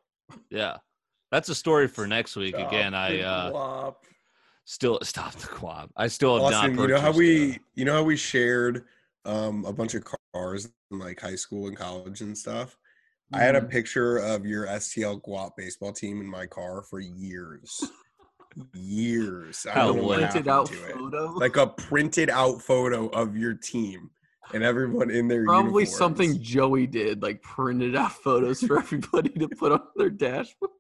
[0.51, 0.77] Yeah,
[1.35, 2.57] that's a story for next week.
[2.57, 3.95] Again, I uh, guap.
[4.65, 5.89] still stop the Guap.
[5.97, 6.83] I still have Austin, not.
[6.83, 8.85] you know how we uh, you know how we shared
[9.25, 12.77] um a bunch of cars in like high school and college and stuff.
[13.33, 13.69] I had a Mhm.
[13.71, 17.83] picture of your STL Guap baseball team in my car for years.
[18.73, 19.67] years.
[19.69, 20.31] I How don't know what lit.
[20.31, 21.31] printed out to it.
[21.35, 24.11] Like a printed out photo of your team
[24.53, 25.97] and everyone in their Probably uniforms.
[25.97, 30.71] something Joey did, like printed out photos for everybody to put on their dashboard.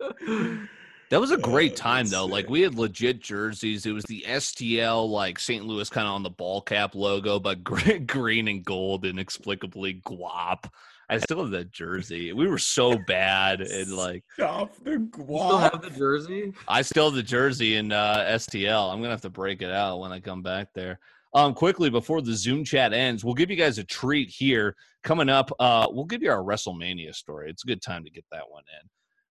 [1.10, 2.26] That was a great Oh, time that's though.
[2.26, 3.86] Like we had legit jerseys.
[3.86, 5.64] It was the STL like St.
[5.64, 10.70] Louis kind of on the ball cap logo, but green, green and gold inexplicably guap.
[11.08, 12.34] I still have that jersey.
[12.34, 15.72] We were so bad and like Stop the You still guap.
[15.72, 16.52] have the jersey?
[16.68, 18.92] I still have the jersey in uh, STL.
[18.92, 20.98] I'm gonna have to break it out when I come back there.
[21.32, 25.30] Um, quickly before the Zoom chat ends, we'll give you guys a treat here coming
[25.30, 25.50] up.
[25.58, 27.48] Uh, we'll give you our WrestleMania story.
[27.48, 28.90] It's a good time to get that one in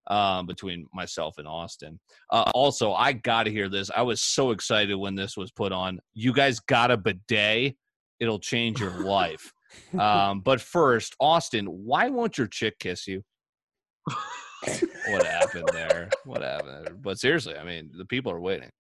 [0.09, 1.99] um, between myself and Austin.
[2.31, 3.91] Uh, also, I got to hear this.
[3.95, 5.99] I was so excited when this was put on.
[6.15, 7.77] You guys got a bidet?
[8.21, 9.53] It'll change your life.
[9.99, 13.23] um, but first, Austin, why won't your chick kiss you?
[15.09, 16.09] What happened there?
[16.25, 16.87] What happened?
[16.87, 16.95] There?
[16.95, 18.71] But seriously, I mean, the people are waiting.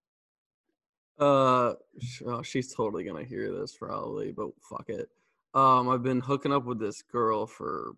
[1.18, 1.74] Uh,
[2.26, 5.08] oh, she's totally gonna hear this probably, but fuck it.
[5.54, 7.92] Um, I've been hooking up with this girl for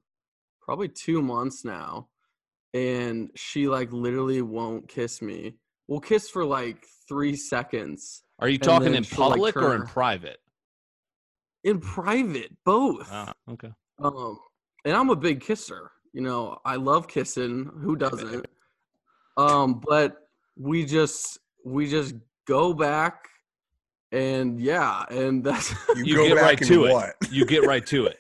[0.61, 2.09] probably two months now,
[2.75, 5.57] and she like literally won't kiss me.
[5.87, 9.83] We'll kiss for like three seconds Are you talking in she'll, like, public or in
[9.85, 10.39] private?
[11.65, 13.09] in private, both.
[13.11, 13.73] Ah, okay.
[13.99, 14.39] Um,
[14.85, 15.91] and I'm a big kisser.
[16.13, 17.71] You know, I love kissing.
[17.83, 18.47] Who doesn't?
[19.37, 20.17] Um, but
[20.57, 22.15] we just we just
[22.47, 23.29] go back,
[24.11, 27.15] and yeah, and that's You, You go get back right and to it.
[27.31, 28.19] You get right to it.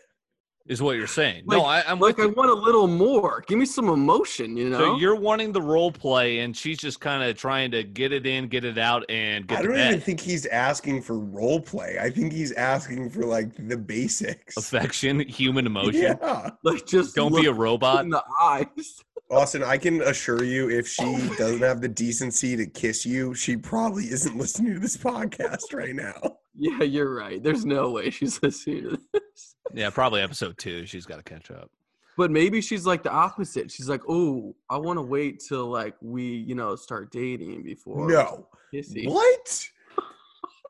[0.69, 1.45] Is what you're saying.
[1.47, 3.43] no, Like- I, I'm Like I want a little more.
[3.47, 4.79] Give me some emotion, you know.
[4.79, 8.27] So you're wanting the role play, and she's just kind of trying to get it
[8.27, 9.89] in, get it out, and get I don't bed.
[9.89, 11.99] even think he's asking for role play.
[12.01, 14.57] I think he's asking for like the basics.
[14.57, 16.03] Affection, human emotion.
[16.03, 16.51] Yeah.
[16.63, 18.05] like just Don't be a robot.
[18.05, 18.67] in the eyes.
[19.31, 21.05] Austin, I can assure you if she
[21.37, 25.95] doesn't have the decency to kiss you, she probably isn't listening to this podcast right
[25.95, 26.39] now.
[26.57, 27.43] Yeah, you're right.
[27.43, 29.48] There's no way she's listening to this.
[29.75, 30.87] Yeah, probably episode two.
[30.87, 31.71] She's got to catch up.
[32.17, 33.71] But maybe she's like the opposite.
[33.71, 38.09] She's like, "Oh, I want to wait till like we, you know, start dating before."
[38.11, 38.49] No.
[38.75, 39.69] kissy." What?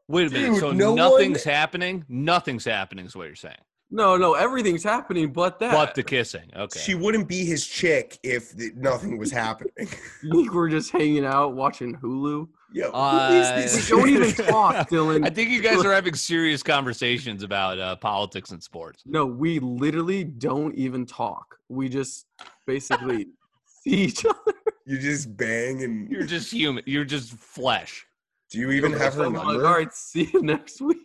[0.09, 0.51] Wait a minute.
[0.53, 2.05] Dude, so no nothing's one- happening.
[2.09, 3.57] Nothing's happening is what you're saying.
[3.91, 5.73] No, no, everything's happening, but that.
[5.73, 6.51] But the kissing.
[6.55, 6.79] Okay.
[6.79, 9.73] She wouldn't be his chick if th- nothing was happening.
[10.23, 12.49] You think we're just hanging out watching Hulu?
[12.73, 13.89] Yo, Uh, is We this?
[13.89, 15.27] don't even talk, Dylan.
[15.27, 19.03] I think you guys are having serious conversations about uh, politics and sports.
[19.07, 21.57] No, we literally don't even talk.
[21.69, 22.27] We just
[22.67, 23.29] basically
[23.65, 24.53] see each other.
[24.85, 26.83] you just bang and You're just human.
[26.87, 28.07] You're just flesh.
[28.51, 29.67] do you even have her I'm like, number?
[29.67, 30.99] All right, see you next week.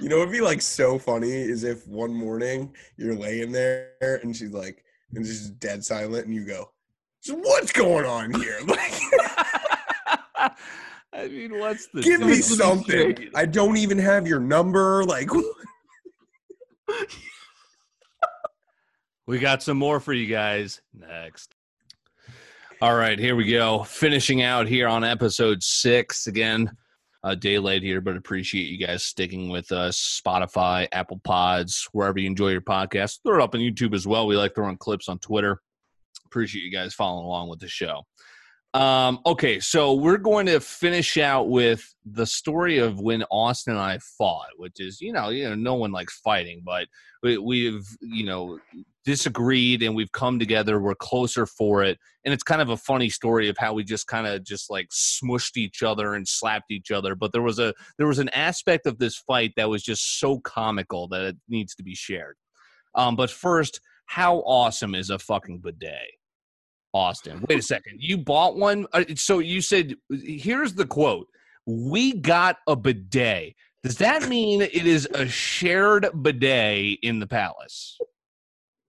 [0.00, 3.92] You know, it'd be like so funny is if one morning you're laying there
[4.22, 6.70] and she's like, and it's just dead silent, and you go,
[7.20, 8.58] "So what's going on here?
[8.66, 8.92] Like,
[11.12, 13.16] I mean, what's the give me something.
[13.16, 13.30] shit.
[13.34, 15.04] I don't even have your number.
[15.04, 15.30] Like,
[19.26, 21.52] We got some more for you guys next.
[22.80, 23.82] All right, here we go.
[23.82, 26.28] Finishing out here on episode six.
[26.28, 26.70] Again,
[27.24, 30.22] a day late here, but appreciate you guys sticking with us.
[30.24, 33.18] Spotify, Apple Pods, wherever you enjoy your podcast.
[33.24, 34.28] Throw it up on YouTube as well.
[34.28, 35.60] We like throwing clips on Twitter.
[36.26, 38.02] Appreciate you guys following along with the show.
[38.76, 43.80] Um, okay, so we're going to finish out with the story of when Austin and
[43.80, 46.86] I fought, which is, you know, you know, no one likes fighting, but
[47.22, 48.58] we, we've, you know,
[49.02, 50.78] disagreed and we've come together.
[50.78, 54.08] We're closer for it, and it's kind of a funny story of how we just
[54.08, 57.14] kind of just like smushed each other and slapped each other.
[57.14, 60.38] But there was a there was an aspect of this fight that was just so
[60.40, 62.36] comical that it needs to be shared.
[62.94, 66.10] Um, but first, how awesome is a fucking bidet?
[66.92, 67.98] Austin, wait a second.
[68.00, 68.86] You bought one?
[68.92, 71.26] Uh, So you said, here's the quote
[71.66, 73.54] We got a bidet.
[73.82, 77.98] Does that mean it is a shared bidet in the palace?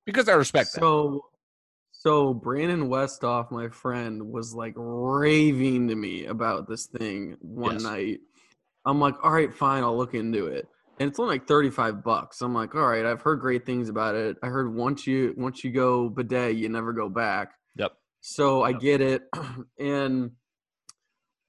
[0.05, 0.79] Because I respect that.
[0.79, 1.25] So,
[1.91, 7.83] so Brandon Westoff, my friend, was like raving to me about this thing one Yes.
[7.83, 8.19] night.
[8.85, 10.67] I'm like, all right, fine, I'll look into it.
[10.99, 12.41] And it's only like 35 bucks.
[12.41, 14.37] I'm like, all right, I've heard great things about it.
[14.41, 17.51] I heard once you once you go bidet, you never go back.
[18.27, 18.35] Yep.
[18.35, 19.23] So I get it.
[19.79, 20.31] and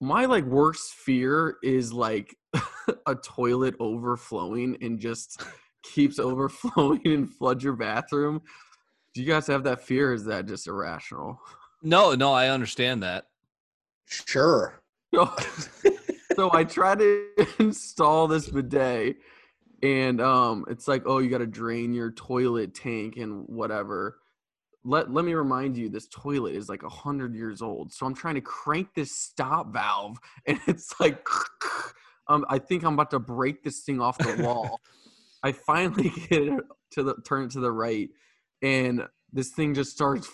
[0.00, 2.36] my like worst fear is like
[3.06, 5.42] a toilet overflowing and just
[5.82, 8.42] keeps overflowing and floods your bathroom.
[9.14, 10.10] Do you guys have that fear?
[10.10, 11.40] Or is that just irrational?
[11.82, 13.26] No, no, I understand that.
[14.06, 14.80] sure.
[15.14, 15.32] So,
[16.36, 17.26] so I try to
[17.58, 19.16] install this bidet,
[19.82, 24.18] and um, it's like, oh, you got to drain your toilet tank and whatever.
[24.88, 27.92] Let let me remind you, this toilet is like a hundred years old.
[27.92, 30.16] So I'm trying to crank this stop valve,
[30.46, 31.26] and it's like,
[32.28, 34.80] um, I think I'm about to break this thing off the wall.
[35.42, 36.60] I finally get it
[36.92, 38.08] to the turn it to the right,
[38.62, 40.26] and this thing just starts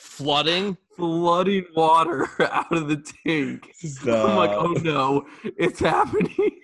[0.00, 0.76] Flooding?
[0.96, 3.72] flooding water out of the tank.
[4.02, 6.60] I'm like, oh no, it's happening.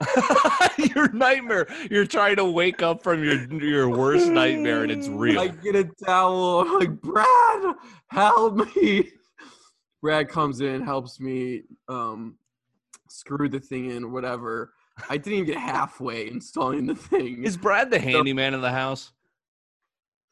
[0.94, 1.66] your nightmare.
[1.90, 5.40] You're trying to wake up from your your worst nightmare and it's real.
[5.40, 6.60] I get a towel.
[6.60, 7.74] I'm like, Brad,
[8.08, 9.10] help me.
[10.02, 12.36] Brad comes in, helps me um,
[13.08, 14.72] screw the thing in, whatever.
[15.10, 17.44] I didn't even get halfway installing the thing.
[17.44, 19.12] Is Brad the handyman in the house?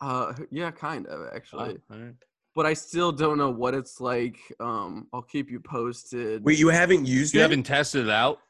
[0.01, 2.15] uh, yeah, kind of actually, Oh, all right.
[2.55, 4.39] but I still don't know what it's like.
[4.61, 6.45] Um, I'll keep you posted.
[6.45, 7.43] Wait, you haven't used You it?
[7.43, 8.41] haven't tested it out,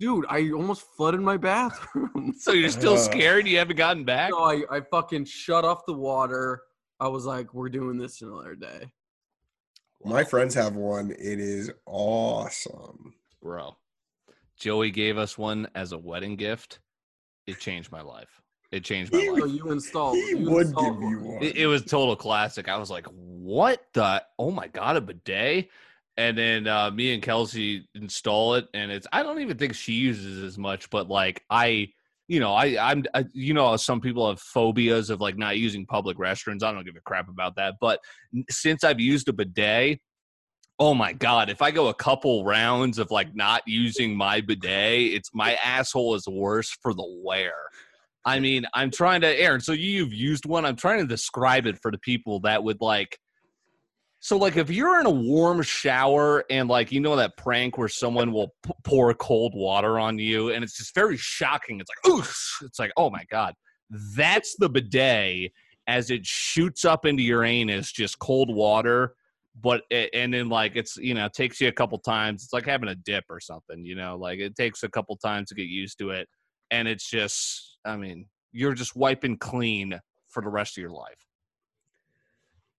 [0.00, 2.34] dude, I almost flooded my bathroom.
[2.38, 2.98] so you're still Uh.
[2.98, 3.46] scared.
[3.46, 4.30] You haven't gotten back.
[4.30, 6.62] So I, I fucking shut off the water.
[6.98, 8.90] I was like, we're doing this another day.
[10.04, 11.10] My friends have one.
[11.12, 13.14] It is awesome.
[13.42, 13.76] bro.
[14.58, 16.80] Joey gave us one as a wedding gift.
[17.46, 18.40] It changed my life.
[18.72, 19.50] It changed my He So life.
[19.52, 20.16] you installed.
[20.16, 21.42] He you would installed give you one.
[21.42, 22.68] It, it was total classic.
[22.68, 24.22] I was like, "What the?
[24.38, 25.68] Oh my god, a bidet!"
[26.16, 29.06] And then uh, me and Kelsey install it, and it's.
[29.12, 31.88] I don't even think she uses as much, but like I,
[32.28, 35.86] you know, I, I'm, I, you know, some people have phobias of like not using
[35.86, 36.62] public restrooms.
[36.62, 37.74] I don't give a crap about that.
[37.80, 38.00] But
[38.50, 40.00] since I've used a bidet,
[40.82, 41.50] Oh my god!
[41.50, 46.14] If I go a couple rounds of like not using my bidet, it's my asshole
[46.14, 47.52] is worse for the wear.
[48.24, 49.60] I mean, I'm trying to, Aaron.
[49.60, 50.64] So you've used one.
[50.64, 53.18] I'm trying to describe it for the people that would like.
[54.22, 57.88] So like, if you're in a warm shower and like you know that prank where
[57.88, 61.80] someone will p- pour cold water on you and it's just very shocking.
[61.80, 62.58] It's like, oof!
[62.62, 63.54] It's like, oh my god,
[64.14, 65.52] that's the bidet
[65.86, 69.14] as it shoots up into your anus, just cold water.
[69.58, 72.44] But and then like it's you know it takes you a couple times.
[72.44, 73.84] It's like having a dip or something.
[73.84, 76.28] You know, like it takes a couple times to get used to it,
[76.70, 79.98] and it's just I mean you're just wiping clean
[80.28, 81.29] for the rest of your life.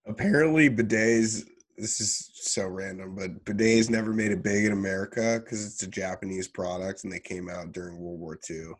[0.07, 1.45] Apparently, bidets.
[1.77, 5.87] This is so random, but bidets never made it big in America because it's a
[5.87, 8.73] Japanese product and they came out during World War II.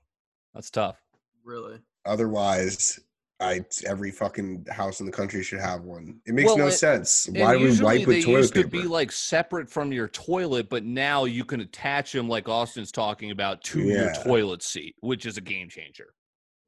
[0.54, 0.98] That's tough.
[1.44, 1.80] Really?
[2.06, 3.00] Otherwise,
[3.40, 6.20] I every fucking house in the country should have one.
[6.28, 7.28] It makes Well, no it- sense.
[7.32, 8.68] Why do we usually wipe with they toilet used paper?
[8.70, 12.92] to be like separate from your toilet, but now you can attach them like Austin's
[12.92, 16.14] talking about to your toilet seat, which is a game changer.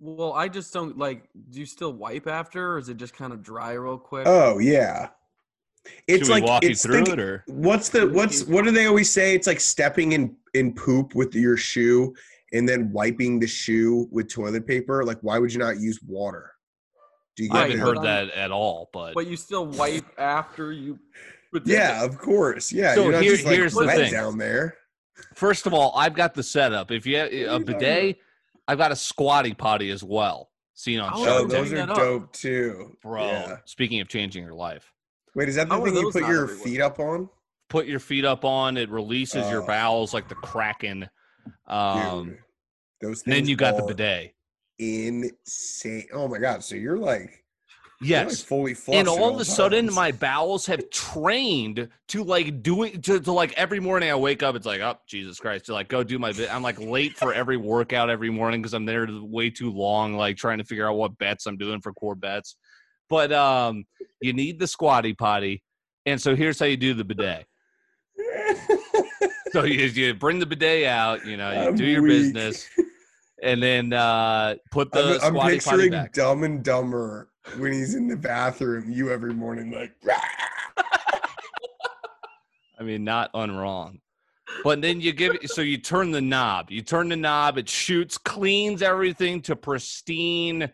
[0.05, 1.29] Well, I just don't like.
[1.51, 4.27] Do you still wipe after, or is it just kind of dry real quick?
[4.27, 5.09] oh yeah,
[6.09, 8.65] it's Should we like walk you it's through think- it or What's the what's what
[8.65, 9.33] do they always say?
[9.33, 12.13] It's like stepping in in poop with your shoe
[12.51, 15.05] and then wiping the shoe with toilet paper.
[15.05, 16.51] Like, why would you not use water?
[17.37, 20.99] Do you I haven't heard that at all, but But you still wipe after you.
[21.53, 22.73] But Yeah, of course.
[22.73, 24.11] Yeah, So you're not here- just like here's the wet thing.
[24.11, 24.75] down there.
[25.33, 26.91] first of all, I've got the setup.
[26.91, 28.17] If you have a you talking bidet,
[28.67, 30.49] I've got a squatty potty as well.
[30.75, 31.97] Seen on Oh, Shark Oh, those are that up.
[31.97, 33.57] dope too, Bro, Yeah.
[33.65, 34.91] speaking of changing your life,
[35.35, 36.57] Wait, is that the How thing you put your everywhere?
[36.63, 37.29] feet up on?
[37.69, 39.67] put your feet up on it, releases your Oh.
[39.67, 41.09] bowels like the kraken.
[41.67, 42.37] Um, Dude,
[43.01, 44.35] those and then you got the are bidet.
[44.79, 46.07] Insane.
[46.13, 46.63] Oh my god!
[46.63, 47.42] So you're like,
[48.03, 48.41] you're like Yes.
[48.41, 48.99] fully flushed.
[48.99, 49.95] and at all of a sudden times.
[49.95, 54.55] my bowels have trained to like doing to, to like every morning i wake up
[54.55, 57.33] it's like oh jesus christ to like go do my bit i'm like late for
[57.33, 60.95] every workout every morning because i'm there way too long like trying to figure out
[60.95, 62.55] what bets i'm doing for core bets
[63.09, 63.85] but um
[64.21, 65.63] you need the squatty potty
[66.05, 67.45] and so here's how you do the bidet
[69.51, 72.09] so you, you bring the bidet out you know you I'm do your weak.
[72.33, 72.67] business
[73.41, 77.95] and then uh put the I'm, I'm squatty potty picturing Dumb and Dumber when he's
[77.95, 78.91] in the bathroom.
[78.91, 79.93] You every morning like.
[82.79, 83.99] I mean, not unwrong.
[84.63, 86.69] But then you give it, so you turn the knob.
[86.69, 90.69] You turn the knob, it shoots, cleans everything to pristine,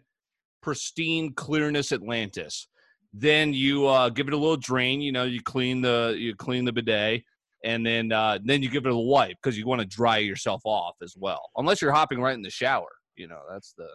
[0.62, 2.68] pristine clearness Atlantis.
[3.14, 5.02] Then you uh, give it a little drain.
[5.02, 7.24] You know, you clean the you clean the bidet,
[7.64, 10.62] and then uh, then you give it a wipe because you want to dry yourself
[10.66, 11.42] off as well.
[11.58, 13.88] Unless you're hopping right in the shower, you know that's the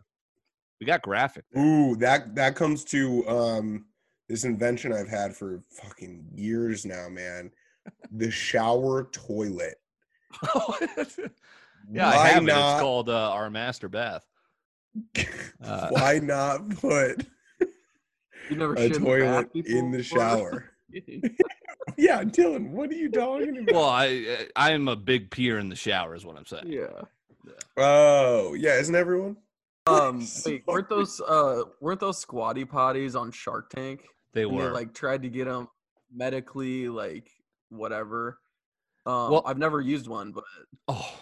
[0.84, 1.44] we got graphic.
[1.52, 1.64] there.
[1.64, 3.86] Ooh, that that comes to um
[4.28, 7.50] this invention I've had for fucking years now, man.
[8.12, 9.76] The shower toilet.
[11.90, 12.46] yeah, I Why have it.
[12.48, 14.24] It's not- called uh, our master bath.
[15.64, 17.26] Uh, Why not put
[18.50, 20.70] You never a shit in the toilet in the shower?
[21.96, 23.74] Yeah, Dylan, what are you talking about?
[23.74, 26.66] Well, I I am a big peer in the shower, is what I'm saying.
[26.70, 27.00] yeah.
[27.78, 29.36] oh, yeah, isn't everyone?
[29.86, 30.26] Um.
[30.46, 34.04] Wait, weren't those uh weren't those squatty potties on Shark Tank?
[34.32, 34.64] They were.
[34.64, 35.68] they like tried to get them
[36.12, 37.30] medically like
[37.68, 38.38] whatever.
[39.06, 40.44] Um, Well- I've never used one, but
[40.88, 41.12] oh,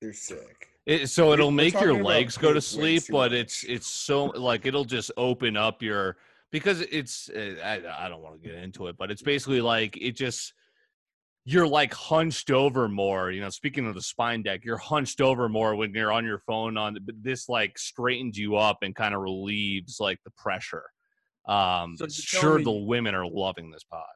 [0.00, 0.68] They're sick.
[0.84, 3.40] it, so it'll we're make your legs go to sleep, but much.
[3.40, 6.18] it's it's so like it'll just open up your
[6.50, 9.96] because it's uh, I I don't want to get into it, but it's basically like
[9.96, 10.52] it just
[11.44, 13.30] you're like hunched over more.
[13.30, 16.38] You know, speaking of the spine deck, you're hunched over more when you're on your
[16.38, 16.76] phone.
[16.76, 20.84] On this like straightens you up and kind of relieves like the pressure.
[21.46, 24.06] Um, So sure, telling the women are loving this pod,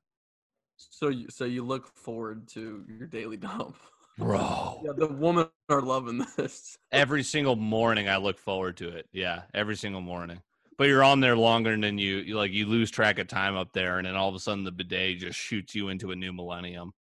[0.77, 3.77] so you so you look forward to your daily dump.
[4.17, 4.81] bro.
[4.85, 6.79] Yeah, the women are loving this.
[6.91, 9.07] every single morning I look forward to it.
[9.13, 10.41] Yeah, every single morning.
[10.79, 13.73] But you're on there longer than you, you like you lose track of time up
[13.73, 16.33] there, and then all of a sudden the bidet just shoots you into a new
[16.33, 16.93] millennium.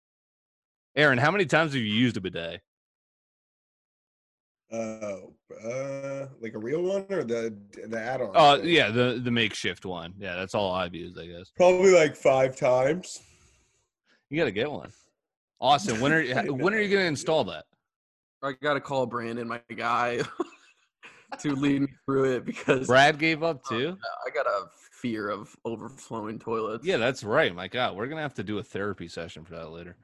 [0.96, 2.60] Aaron, how many times have you used a bidet?
[4.70, 5.32] Oh,
[5.64, 7.56] uh, like a real one or the
[7.88, 8.32] the add-on?
[8.34, 8.68] Oh, thing?
[8.68, 10.12] yeah, the the makeshift one.
[10.18, 11.50] Yeah, that's all I've used, I guess.
[11.56, 13.20] probably like five times.
[14.28, 14.90] You got to get one.
[15.60, 17.64] Austin, when are you, when are you going to install that?
[18.42, 20.20] I gotta call Brandon, my guy,
[21.40, 23.96] to lead me through it because Brad gave up too.
[24.26, 26.86] I got a fear of overflowing toilets.
[26.86, 27.52] Yeah, that's right.
[27.52, 29.96] My God, we're gonna have to do a therapy session for that later.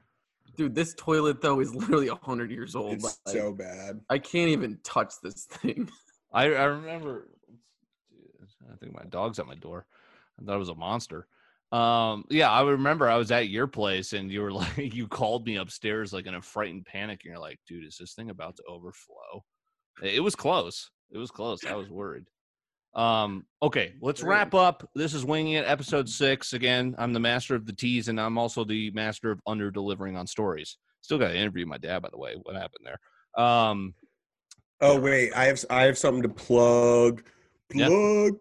[0.55, 2.93] Dude, this toilet though is literally hundred years old.
[2.93, 4.01] It's like, so bad.
[4.09, 5.89] I can't even touch this thing.
[6.33, 7.29] I I remember.
[8.71, 9.85] I think my dog's at my door.
[10.39, 11.27] I thought it was a monster.
[11.71, 15.45] Um, yeah, I remember I was at your place and you were like, you called
[15.45, 18.55] me upstairs like in a frightened panic, and you're like, dude, is this thing about
[18.57, 19.43] to overflow?
[20.03, 20.89] It was close.
[21.11, 21.65] It was close.
[21.65, 22.25] I was worried.
[22.95, 24.89] Um, okay, let's wrap up.
[24.95, 26.53] This is Winging It, episode six.
[26.53, 30.15] Again, I'm the master of the teas, and I'm also the master of under delivering
[30.15, 30.77] on stories.
[31.01, 32.35] Still got to interview my dad, by the way.
[32.41, 33.43] What happened there?
[33.43, 33.93] Um,
[34.81, 37.23] Oh wait, I have I have something to plug.
[37.71, 38.33] Plug.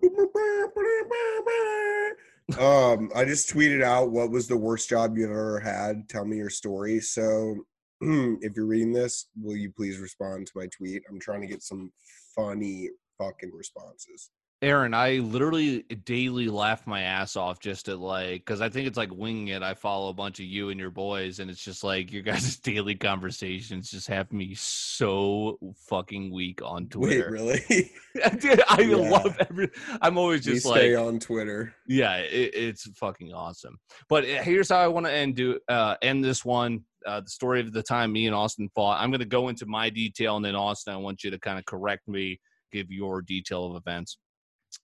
[2.59, 6.09] um, I just tweeted out what was the worst job you've ever had.
[6.09, 6.99] Tell me your story.
[7.01, 7.57] So,
[8.01, 11.03] if you're reading this, will you please respond to my tweet?
[11.09, 11.93] I'm trying to get some
[12.35, 14.31] funny fucking responses.
[14.65, 18.97] Aaron, I literally daily laugh my ass off just at like because I think it's
[18.97, 19.63] like winging it.
[19.63, 22.57] I follow a bunch of you and your boys, and it's just like your guys'
[22.61, 25.59] daily conversations just have me so
[25.89, 27.31] fucking weak on Twitter.
[27.31, 27.91] Wait, really?
[28.41, 28.97] Dude, I Yeah.
[28.97, 29.71] love every.
[30.01, 31.75] I'm always We just stay like, on Twitter.
[31.87, 33.77] yeah, it, it's fucking awesome.
[34.09, 36.85] But uh, here's how I want to end do uh, end this one.
[37.05, 38.99] Uh, the story of the time me and Austin fought.
[38.99, 41.59] I'm going to go into my detail, and then Austin, I want you to kind
[41.59, 42.41] of correct me,
[42.73, 44.17] give your detail of events.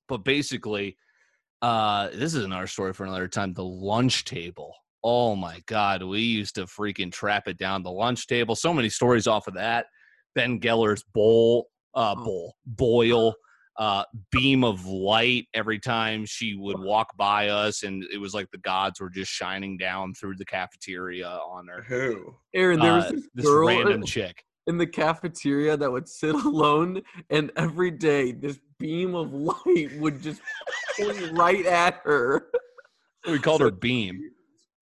[0.09, 0.97] But basically,
[1.63, 3.53] uh, this is another story for another time.
[3.53, 4.75] The lunch table.
[5.03, 8.55] Oh my God, we used to freaking trap it down the lunch table.
[8.55, 9.87] So many stories off of that.
[10.35, 13.35] Ben Geller's bowl, uh, bowl, boil,
[13.79, 18.51] uh, beam of light every time she would walk by us, and it was like
[18.51, 21.83] the gods were just shining down through the cafeteria on her.
[21.83, 22.35] Who?
[22.55, 24.45] Aaron, there was Uh, this, this girl random chick.
[24.67, 30.23] In the cafeteria that would sit alone, and every day this beam of light would
[30.23, 30.41] just
[30.99, 32.47] point right at her.
[33.27, 34.31] We called her Beam.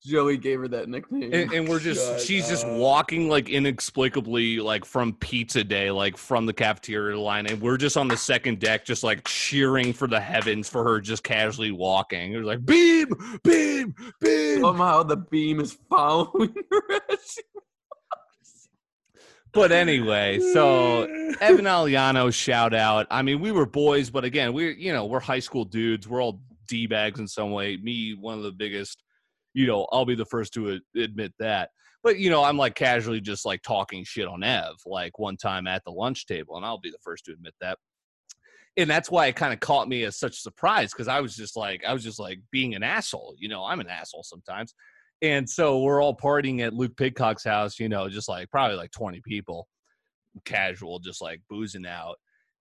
[0.07, 1.35] Joey gave her that nickname.
[1.35, 5.91] and, and we're just Shut she's just uh, walking like inexplicably like from pizza day
[5.91, 9.93] like from the cafeteria line and we're just on the second deck just like cheering
[9.93, 13.09] for the heavens for her just casually walking it was like beam
[13.43, 17.01] beam beam Somehow the beam is following her.
[17.11, 17.43] as she-
[19.53, 21.03] but anyway so
[21.41, 23.07] evan aliano shout out.
[23.11, 26.09] I mean we were boys but again we're you know we're high school dudes.
[26.09, 27.77] We're all d-bags in some way.
[27.77, 29.03] Me one of the biggest
[29.55, 31.71] you know i'll be the first to admit that.
[32.03, 35.67] But you know i'm like casually just like talking shit on ev like one time
[35.67, 37.79] at the lunch table and i'll be the first to admit that.
[38.77, 41.35] And that's why it kind of caught me as such a surprise because i was
[41.35, 44.75] just like i was just like being an asshole you know i'm an asshole sometimes
[45.23, 48.91] and so we're all partying at luke pidcock's house you know just like probably like
[48.93, 49.67] 20 people
[50.45, 52.17] casual just like boozing out.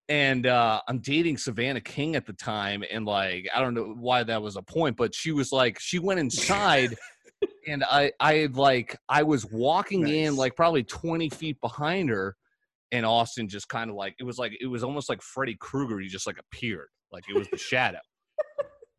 [0.10, 4.24] And uh i'm dating savannah king at the time and like i don't know why
[4.24, 6.96] that was a point but she was like she went inside
[7.68, 12.38] and i i had like i was walking in like probably 20 feet behind her
[12.94, 16.00] and austin just kind of like it was like it was almost like freddy krueger
[16.00, 16.88] he just like appeared.
[17.12, 18.00] Like it was the shadow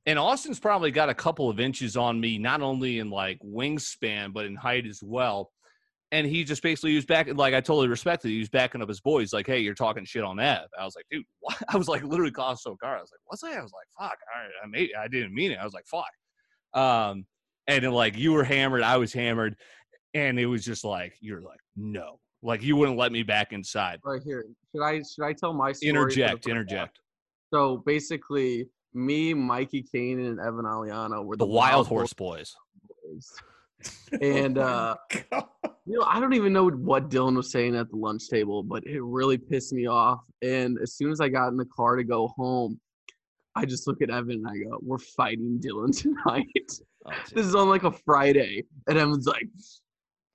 [0.08, 4.32] and austin's probably got a couple of inches on me not only in like wingspan
[4.32, 5.50] but in height as well
[6.10, 8.28] and he just basically was back like I totally respected.
[8.28, 8.32] it.
[8.32, 10.94] He was backing up his boys, like, "Hey, you're talking shit on Ev." I was
[10.96, 12.96] like, "Dude, what?" I was like, literally caught so car.
[12.96, 14.90] I was like, "What's that?" I was like, "Fuck." I, I made.
[14.98, 15.58] I didn't mean it.
[15.60, 16.06] I was like, "Fuck."
[16.74, 17.26] Um,
[17.66, 19.56] and then like you were hammered, I was hammered,
[20.14, 24.00] and it was just like you're like, "No," like you wouldn't let me back inside.
[24.04, 24.46] right here.
[24.74, 25.90] Should I should I tell my story?
[25.90, 27.00] Interject, interject.
[27.52, 32.56] So basically, me, Mikey Kane, and Evan Aliano were The the, Wild Horse Boys.
[33.04, 33.32] Boys.
[34.20, 34.96] And uh,
[35.30, 35.44] God.
[35.86, 38.84] you know, I don't even know what Dylan was saying at the lunch table, but
[38.86, 40.20] it really pissed me off.
[40.42, 42.80] And as soon as I got in the car to go home,
[43.58, 46.46] I just look at Evan and I go, "We're fighting Dylan tonight."
[47.06, 49.48] Oh, this is on like a Friday, and Evan's like,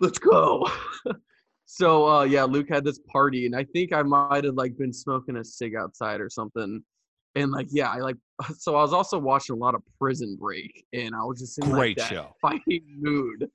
[0.01, 0.67] "Let's go."
[1.65, 4.91] so uh, yeah, Luke had this party, and I think I might have like been
[4.91, 6.83] smoking a cig outside or something.
[7.35, 8.17] And like, yeah, I like.
[8.57, 11.69] So I was also watching a lot of Prison Break, and I was just in
[11.69, 12.35] Great like, that show.
[12.41, 13.49] fighting mood.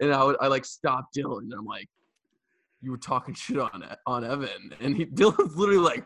[0.00, 1.88] And I, would- I like stopped Dylan, and I'm like,
[2.80, 6.04] "You were talking shit on on Evan," and he Dylan's literally like,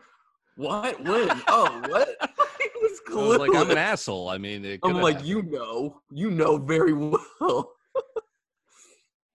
[0.55, 1.01] "What?
[1.03, 1.29] When?
[1.47, 2.09] oh, what?"
[2.59, 4.29] he was I was like, I'm an asshole.
[4.29, 5.29] I mean, it I'm like, happened.
[5.29, 7.71] you know, you know very well.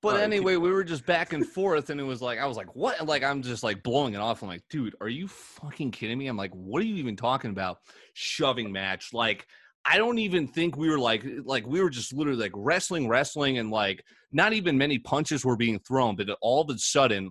[0.02, 2.56] But Sorry, anyway, we were just back and forth, and it was like I was
[2.56, 4.42] like, "What?" Like I'm just like blowing it off.
[4.42, 7.50] I'm like, "Dude, are you fucking kidding me?" I'm like, "What are you even talking
[7.52, 7.78] about?"
[8.14, 9.10] Shoving match.
[9.12, 9.46] Like
[9.84, 13.58] I don't even think we were like like we were just literally like wrestling, wrestling,
[13.58, 16.16] and like not even many punches were being thrown.
[16.16, 17.30] But all of a sudden,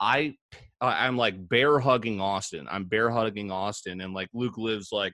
[0.00, 0.34] I-
[0.80, 2.66] I'm like bear hugging Austin.
[2.70, 5.12] I'm bear hugging Austin, and like Luke lives like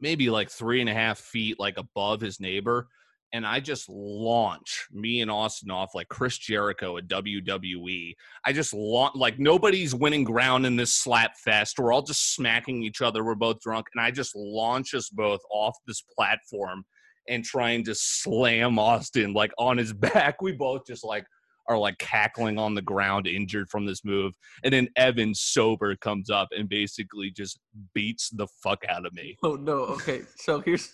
[0.00, 2.88] maybe like three and a half feet like above his neighbor
[3.32, 8.14] and I just launch me and Austin off like Chris Jericho at WWE.
[8.44, 11.78] I just launch like nobody's winning ground in this slap fest.
[11.78, 13.24] We're all just smacking each other.
[13.24, 16.84] We're both drunk, and I just launch us both off this platform
[17.28, 20.40] and trying to slam Austin like on his back.
[20.40, 21.24] We both just like
[21.68, 24.34] are like cackling on the ground, injured from this move.
[24.62, 27.58] And then Evan sober comes up and basically just
[27.94, 29.36] beats the fuck out of me.
[29.42, 29.84] Oh no.
[29.84, 30.22] Okay.
[30.36, 30.92] So here's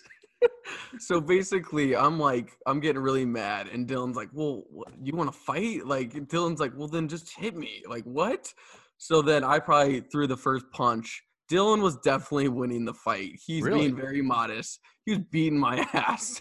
[0.99, 5.31] so basically I'm like I'm getting really mad and Dylan's like, "Well, what, you want
[5.31, 8.53] to fight?" Like Dylan's like, "Well, then just hit me." Like, "What?"
[8.97, 11.23] So then I probably threw the first punch.
[11.51, 13.31] Dylan was definitely winning the fight.
[13.45, 13.79] He's Really?
[13.79, 14.79] being very modest.
[15.05, 16.39] He was beating my ass.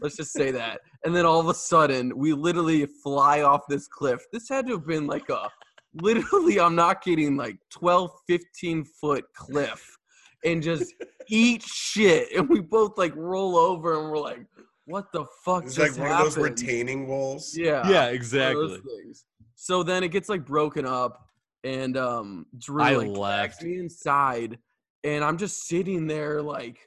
[0.00, 0.80] Let's just say that.
[1.04, 4.20] And then all of a sudden, we literally fly off this cliff.
[4.32, 5.48] This had to have been like a
[5.94, 9.96] literally, I'm not kidding, like 12, 15 foot cliff
[10.44, 10.94] and just
[11.28, 12.28] eat shit.
[12.36, 14.46] And we both like roll over and we're like,
[14.86, 17.56] what the fuck It's just like one of those retaining walls.
[17.56, 17.88] Yeah.
[17.88, 18.66] Yeah, exactly.
[18.66, 19.24] those things.
[19.54, 21.28] So then it gets like broken up,
[21.64, 23.62] and um, Drew I like left.
[23.62, 24.58] me inside,
[25.04, 26.78] and I'm just sitting there like,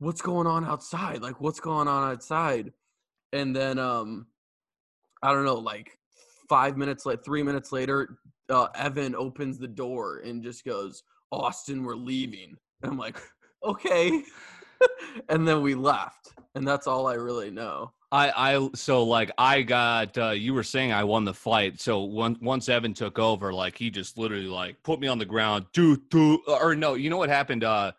[0.00, 1.22] what's going on outside?
[1.22, 2.72] Like, what's going on outside?
[3.32, 4.26] And then um,
[5.22, 5.96] I don't know, like
[6.48, 8.18] five minutes like three minutes later,
[8.50, 13.16] uh, Evan opens the door and just goes, "Austin, we're leaving." And I'm like,
[13.64, 14.22] okay.
[15.28, 17.92] and then we left, and that's all I really know.
[18.10, 21.80] I, I so like I got uh, you were saying I won the fight.
[21.80, 25.24] So once once Evan took over, like he just literally like put me on the
[25.24, 27.64] ground, do do or no, you know what happened?
[27.64, 27.92] Uh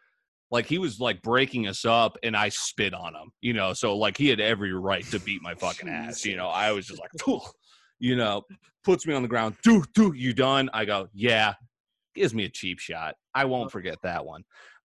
[0.52, 3.74] like he was like breaking us up and I spit on him, you know.
[3.74, 6.24] So like he had every right to beat my fucking ass.
[6.26, 7.42] You know, I was just like,
[7.98, 8.44] you know,
[8.84, 10.70] puts me on the ground, do do you done?
[10.72, 11.56] I go, yeah,
[12.14, 13.16] gives me a cheap shot.
[13.34, 14.44] I won't forget that one.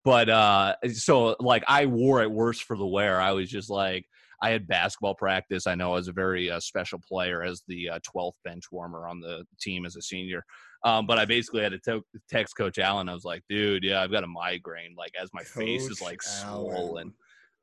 [0.09, 3.20] But uh so like I wore it worse for the wear.
[3.20, 4.06] I was just like
[4.40, 5.66] I had basketball practice.
[5.66, 9.06] I know I was a very uh, special player as the uh, 12th bench warmer
[9.06, 10.44] on the team as a senior.
[10.82, 13.11] Um, but I basically had to te- text Coach Allen.
[13.11, 16.20] I was like, dude, yeah, I've got a migraine, like as my face is like
[16.44, 16.72] Allen.
[16.72, 17.14] swollen.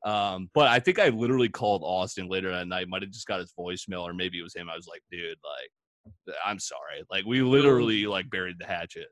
[0.04, 2.86] Um, but I think I literally called Austin later that night.
[2.88, 4.70] Might have just got his voicemail, or maybe it was him.
[4.70, 7.02] I was like, dude, like, I'm sorry.
[7.10, 9.08] Like, we literally like buried the hatchet.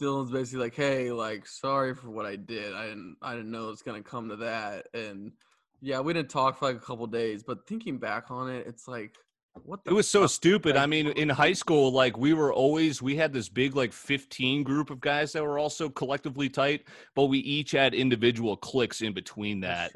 [0.00, 2.74] Dylan's basically like, "Hey, like, sorry for what I did.
[2.74, 5.32] I didn't, I didn't know it's gonna come to that." And
[5.80, 7.42] yeah, we didn't talk for like a couple days.
[7.42, 9.16] But thinking back on it, it's like,
[9.64, 9.84] what?
[9.84, 10.76] The It was so stupid.
[10.76, 14.62] I mean, in high school, like we were always we had this big like 15
[14.62, 16.84] group of guys that were also collectively tight,
[17.14, 19.92] but we each had individual cliques in between that.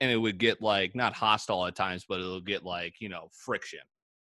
[0.00, 3.28] And it would get like not hostile at times, but it'll get like, you know,
[3.32, 3.80] friction.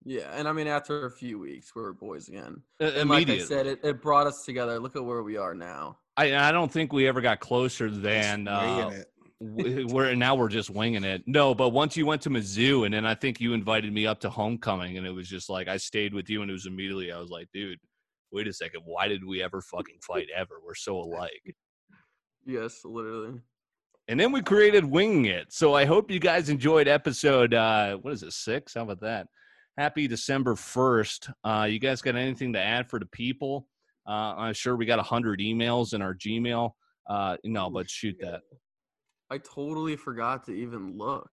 [0.06, 2.64] Yeah, and I mean, after a few weeks, we were boys again.
[2.80, 3.46] Uh, And like I immediately.
[3.46, 4.80] said, it, it brought us together.
[4.80, 5.98] Look at where we are now.
[6.16, 9.08] I, I don't think we ever got closer than uh, winging it.
[9.42, 11.24] w- we're now we're just winging it.
[11.28, 14.20] No, but once you went to Mizzou, and then I think you invited me up
[14.22, 17.12] to homecoming, and it was just like I stayed with you, and it was immediately
[17.12, 17.80] I was like, dude,
[18.32, 20.56] wait a second, why did we ever fucking fight ever?
[20.66, 21.42] We're so alike.
[22.46, 23.42] Yes, literally.
[24.08, 25.54] And then we created Winging It.
[25.54, 28.74] So I hope you guys enjoyed episode uh what is it, six?
[28.74, 29.28] How about that?
[29.78, 31.30] Happy December first.
[31.44, 33.68] Uh you guys got anything to add for the people?
[34.08, 36.72] Uh I'm sure we got a hundred emails in our Gmail.
[37.08, 38.42] Uh no, but shoot that.
[39.30, 41.30] I totally forgot to even look.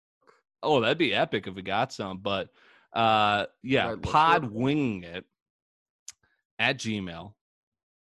[0.63, 2.19] Oh, that'd be epic if we got some.
[2.19, 2.51] But
[2.93, 5.25] uh yeah, pod winging it
[6.59, 7.33] at Gmail.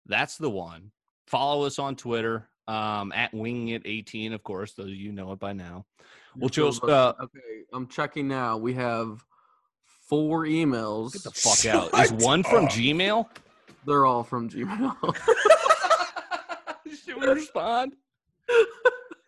[0.06, 0.90] That's the one.
[1.26, 2.48] Follow us on Twitter.
[2.68, 5.84] Um at winging it 18, of course, though you know it by now.
[6.34, 6.48] We'll
[6.80, 8.56] but- uh, okay, I'm checking now.
[8.56, 9.22] We have
[10.12, 11.14] four emails.
[11.14, 11.98] Get the fuck out.
[12.04, 12.70] Is one from up.
[12.70, 13.26] Gmail?
[13.86, 15.16] They're all from Gmail.
[17.04, 17.94] Should we respond?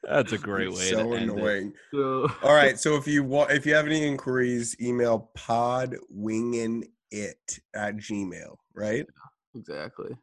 [0.02, 1.34] That's a great way so to end it.
[1.34, 1.72] annoying.
[1.90, 7.58] so, All right, so if you want, if you have any inquiries, email podwinging it
[7.74, 8.56] at gmail.
[8.74, 9.06] Right?
[9.56, 10.14] exactly.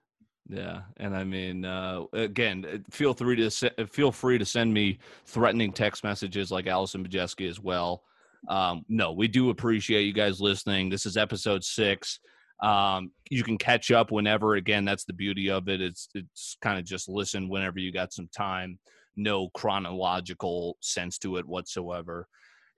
[0.48, 4.72] Yeah, and I mean, uh, again, uh, feel free to se- feel free to send
[4.74, 8.04] me threatening text messages like Allison Majeski as well.
[8.48, 10.90] Um, no, we do appreciate you guys listening.
[10.90, 12.20] This is episode six.
[12.62, 14.56] Um, you can catch up whenever.
[14.56, 15.82] Again, that's the beauty of it.
[15.82, 18.80] It's it's kind of just listen whenever you got some time.
[19.16, 22.28] No chronological sense to it whatsoever.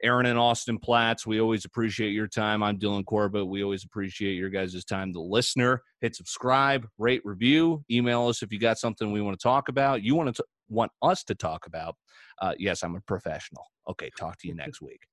[0.02, 2.62] Aaron and Austin Platts, we always appreciate your time.
[2.62, 3.48] I'm Dylan Corbett.
[3.48, 5.14] We always appreciate your guys' time.
[5.14, 9.44] The listener, hit subscribe, rate, review, email us if you got something we want to
[9.44, 10.04] talk about.
[10.04, 11.96] You want to want us to talk about?
[12.42, 13.64] Uh, yes, I'm a professional.
[13.90, 15.08] Okay, talk to you next week.